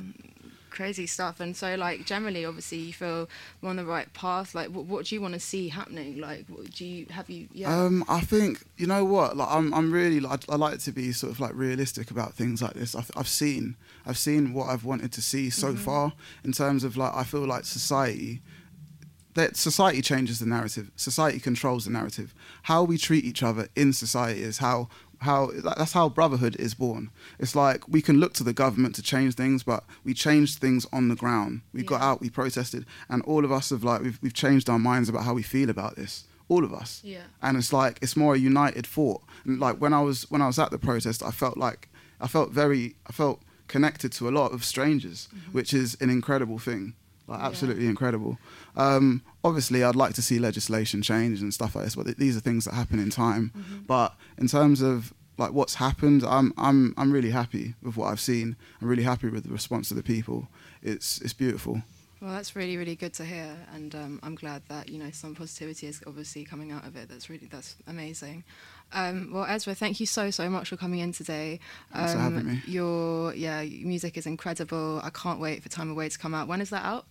Crazy 0.70 1.06
stuff, 1.06 1.38
and 1.38 1.56
so 1.56 1.76
like 1.76 2.04
generally, 2.04 2.44
obviously, 2.44 2.78
you 2.78 2.92
feel 2.92 3.28
we're 3.62 3.70
on 3.70 3.76
the 3.76 3.84
right 3.84 4.12
path. 4.12 4.56
Like, 4.56 4.70
what, 4.70 4.86
what 4.86 5.04
do 5.06 5.14
you 5.14 5.20
want 5.20 5.34
to 5.34 5.38
see 5.40 5.68
happening? 5.68 6.20
Like, 6.20 6.46
what 6.48 6.68
do 6.72 6.84
you 6.84 7.06
have 7.10 7.30
you? 7.30 7.46
Yeah, 7.52 7.72
Um, 7.84 8.04
I 8.08 8.20
think 8.22 8.64
you 8.76 8.88
know 8.88 9.04
what. 9.04 9.36
Like, 9.36 9.46
I'm, 9.52 9.72
I'm 9.72 9.92
really. 9.92 10.18
Like, 10.18 10.40
I 10.48 10.56
like 10.56 10.80
to 10.80 10.90
be 10.90 11.12
sort 11.12 11.32
of 11.32 11.38
like 11.38 11.52
realistic 11.54 12.10
about 12.10 12.34
things 12.34 12.60
like 12.60 12.72
this. 12.74 12.96
I've, 12.96 13.08
I've 13.16 13.28
seen, 13.28 13.76
I've 14.04 14.18
seen 14.18 14.52
what 14.52 14.66
I've 14.68 14.84
wanted 14.84 15.12
to 15.12 15.22
see 15.22 15.48
so 15.48 15.68
Mm-hmm. 15.68 15.76
far 15.76 16.12
in 16.42 16.50
terms 16.50 16.82
of 16.82 16.96
like. 16.96 17.14
I 17.14 17.22
feel 17.22 17.46
like 17.46 17.64
society. 17.66 18.40
That 19.34 19.56
society 19.56 20.00
changes 20.00 20.38
the 20.38 20.46
narrative. 20.46 20.90
Society 20.96 21.40
controls 21.40 21.84
the 21.84 21.90
narrative. 21.90 22.34
How 22.64 22.84
we 22.84 22.98
treat 22.98 23.24
each 23.24 23.42
other 23.42 23.68
in 23.74 23.92
society 23.92 24.42
is 24.42 24.58
how 24.58 24.88
how 25.24 25.50
that's 25.76 25.92
how 25.92 26.08
brotherhood 26.08 26.56
is 26.56 26.74
born. 26.74 27.10
It's 27.38 27.56
like 27.56 27.88
we 27.88 28.00
can 28.00 28.20
look 28.20 28.34
to 28.34 28.44
the 28.44 28.52
government 28.52 28.94
to 28.96 29.02
change 29.02 29.34
things, 29.34 29.62
but 29.62 29.84
we 30.04 30.14
changed 30.14 30.58
things 30.58 30.86
on 30.92 31.08
the 31.08 31.16
ground. 31.16 31.62
We 31.72 31.82
got 31.82 32.00
out, 32.00 32.20
we 32.20 32.30
protested, 32.30 32.86
and 33.08 33.22
all 33.22 33.44
of 33.44 33.50
us 33.50 33.70
have 33.70 33.84
like 33.84 34.02
we've 34.02 34.18
we've 34.22 34.34
changed 34.34 34.70
our 34.70 34.78
minds 34.78 35.08
about 35.08 35.24
how 35.24 35.34
we 35.34 35.42
feel 35.42 35.70
about 35.70 35.96
this. 35.96 36.24
All 36.48 36.62
of 36.62 36.74
us 36.74 37.00
yeah, 37.02 37.22
and 37.42 37.56
it's 37.56 37.72
like 37.72 37.98
it's 38.02 38.16
more 38.16 38.34
a 38.34 38.38
united 38.38 38.86
thought. 38.86 39.22
And 39.44 39.58
like 39.58 39.78
when 39.78 39.92
I 39.92 40.02
was 40.02 40.30
when 40.30 40.42
I 40.42 40.46
was 40.46 40.58
at 40.58 40.70
the 40.70 40.78
protest, 40.78 41.22
I 41.22 41.30
felt 41.30 41.56
like 41.56 41.88
I 42.20 42.28
felt 42.28 42.50
very 42.50 42.94
I 43.06 43.12
felt 43.12 43.40
connected 43.66 44.12
to 44.12 44.28
a 44.28 44.30
lot 44.30 44.52
of 44.52 44.62
strangers, 44.62 45.28
mm-hmm. 45.34 45.52
which 45.52 45.72
is 45.72 45.96
an 46.00 46.10
incredible 46.10 46.58
thing, 46.58 46.94
like 47.26 47.40
Yeah. 47.40 47.46
absolutely 47.46 47.86
incredible. 47.86 48.38
Um, 48.76 49.22
obviously, 49.42 49.82
I'd 49.82 49.96
like 49.96 50.14
to 50.14 50.22
see 50.22 50.38
legislation 50.38 51.02
change 51.02 51.40
and 51.40 51.52
stuff 51.54 51.74
like 51.74 51.84
this, 51.84 51.94
but 51.96 52.04
th- 52.04 52.16
these 52.18 52.36
are 52.36 52.40
things 52.40 52.64
that 52.66 52.74
happen 52.74 52.98
in 52.98 53.10
time. 53.10 53.52
But 53.86 54.14
in 54.38 54.48
terms 54.48 54.80
of 54.82 55.14
like 55.38 55.52
what's 55.52 55.74
happened, 55.74 56.22
I'm 56.24 56.52
I'm 56.56 56.94
I'm 56.96 57.10
really 57.12 57.30
happy 57.30 57.74
with 57.82 57.96
what 57.96 58.06
I've 58.08 58.20
seen. 58.20 58.56
I'm 58.80 58.88
really 58.88 59.02
happy 59.04 59.28
with 59.28 59.44
the 59.44 59.50
response 59.50 59.90
of 59.90 59.96
the 59.96 60.02
people. 60.02 60.48
It's 60.82 61.20
it's 61.20 61.32
beautiful. 61.32 61.82
Well, 62.20 62.32
that's 62.32 62.56
really, 62.56 62.78
really 62.78 62.94
good 62.96 63.12
to 63.14 63.24
hear, 63.24 63.54
and 63.74 63.94
um, 63.94 64.20
I'm 64.22 64.34
glad 64.34 64.62
that 64.68 64.88
you 64.88 64.98
know 64.98 65.10
some 65.10 65.34
positivity 65.34 65.88
is 65.88 66.00
obviously 66.06 66.44
coming 66.44 66.72
out 66.72 66.86
of 66.86 66.96
it. 66.96 67.08
That's 67.10 67.28
really 67.28 67.48
that's 67.50 67.76
amazing. 67.86 68.44
Um, 68.92 69.30
well, 69.32 69.44
Ezra, 69.44 69.74
thank 69.74 69.98
you 70.00 70.06
so 70.06 70.30
so 70.30 70.48
much 70.48 70.68
for 70.70 70.76
coming 70.76 71.00
in 71.00 71.12
today. 71.12 71.58
Um, 71.92 71.98
Thanks 72.00 72.12
for 72.14 72.18
having 72.20 72.46
me. 72.46 72.62
Your 72.66 73.34
yeah, 73.34 73.60
your 73.60 73.86
music 73.86 74.16
is 74.16 74.24
incredible. 74.26 75.00
I 75.04 75.10
can't 75.10 75.38
wait 75.40 75.62
for 75.62 75.68
Time 75.68 75.90
Away 75.90 76.08
to 76.08 76.18
come 76.18 76.32
out. 76.32 76.48
When 76.48 76.60
is 76.62 76.70
that 76.70 76.84
out? 76.84 77.04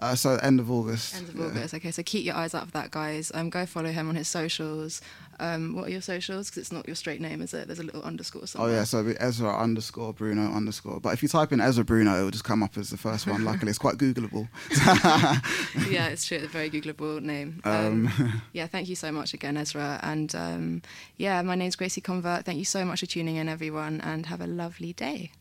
Uh, 0.00 0.14
so 0.14 0.36
end 0.36 0.58
of 0.58 0.70
August. 0.70 1.14
End 1.14 1.28
of 1.28 1.36
yeah. 1.36 1.46
August. 1.46 1.74
Okay, 1.74 1.90
so 1.90 2.02
keep 2.02 2.24
your 2.24 2.34
eyes 2.34 2.54
out 2.54 2.66
for 2.66 2.72
that, 2.72 2.90
guys. 2.90 3.30
Um, 3.34 3.50
go 3.50 3.66
follow 3.66 3.90
him 3.90 4.08
on 4.08 4.16
his 4.16 4.28
socials. 4.28 5.00
Um, 5.38 5.74
what 5.74 5.86
are 5.86 5.90
your 5.90 6.02
socials? 6.02 6.50
Because 6.50 6.62
it's 6.62 6.72
not 6.72 6.86
your 6.86 6.96
straight 6.96 7.20
name, 7.20 7.40
is 7.40 7.54
it? 7.54 7.66
There's 7.66 7.78
a 7.78 7.82
little 7.82 8.02
underscore 8.02 8.42
Oh 8.56 8.66
yeah, 8.66 8.84
so 8.84 9.06
Ezra 9.18 9.56
underscore 9.56 10.12
Bruno 10.12 10.52
underscore. 10.52 11.00
But 11.00 11.14
if 11.14 11.22
you 11.22 11.28
type 11.28 11.52
in 11.52 11.60
Ezra 11.60 11.84
Bruno, 11.84 12.18
it 12.18 12.22
will 12.22 12.30
just 12.30 12.44
come 12.44 12.62
up 12.62 12.76
as 12.76 12.90
the 12.90 12.98
first 12.98 13.26
one. 13.26 13.44
Luckily, 13.44 13.70
it's 13.70 13.78
quite 13.78 13.96
Googleable. 13.96 14.48
yeah, 15.90 16.08
it's 16.08 16.26
true. 16.26 16.38
It's 16.38 16.46
a 16.46 16.48
very 16.48 16.70
Googleable 16.70 17.20
name. 17.22 17.60
Um, 17.64 17.90
Um, 17.90 18.42
yeah, 18.52 18.66
thank 18.66 18.88
you 18.88 18.96
so 18.96 19.12
much 19.12 19.34
again, 19.34 19.56
Ezra. 19.56 20.00
And 20.02 20.34
um, 20.34 20.82
yeah, 21.16 21.42
my 21.42 21.54
name's 21.54 21.76
Gracie 21.76 22.00
Convert. 22.00 22.44
Thank 22.44 22.58
you 22.58 22.64
so 22.64 22.84
much 22.84 23.00
for 23.00 23.06
tuning 23.06 23.36
in, 23.36 23.48
everyone, 23.48 24.00
and 24.00 24.26
have 24.26 24.40
a 24.40 24.46
lovely 24.46 24.92
day. 24.92 25.32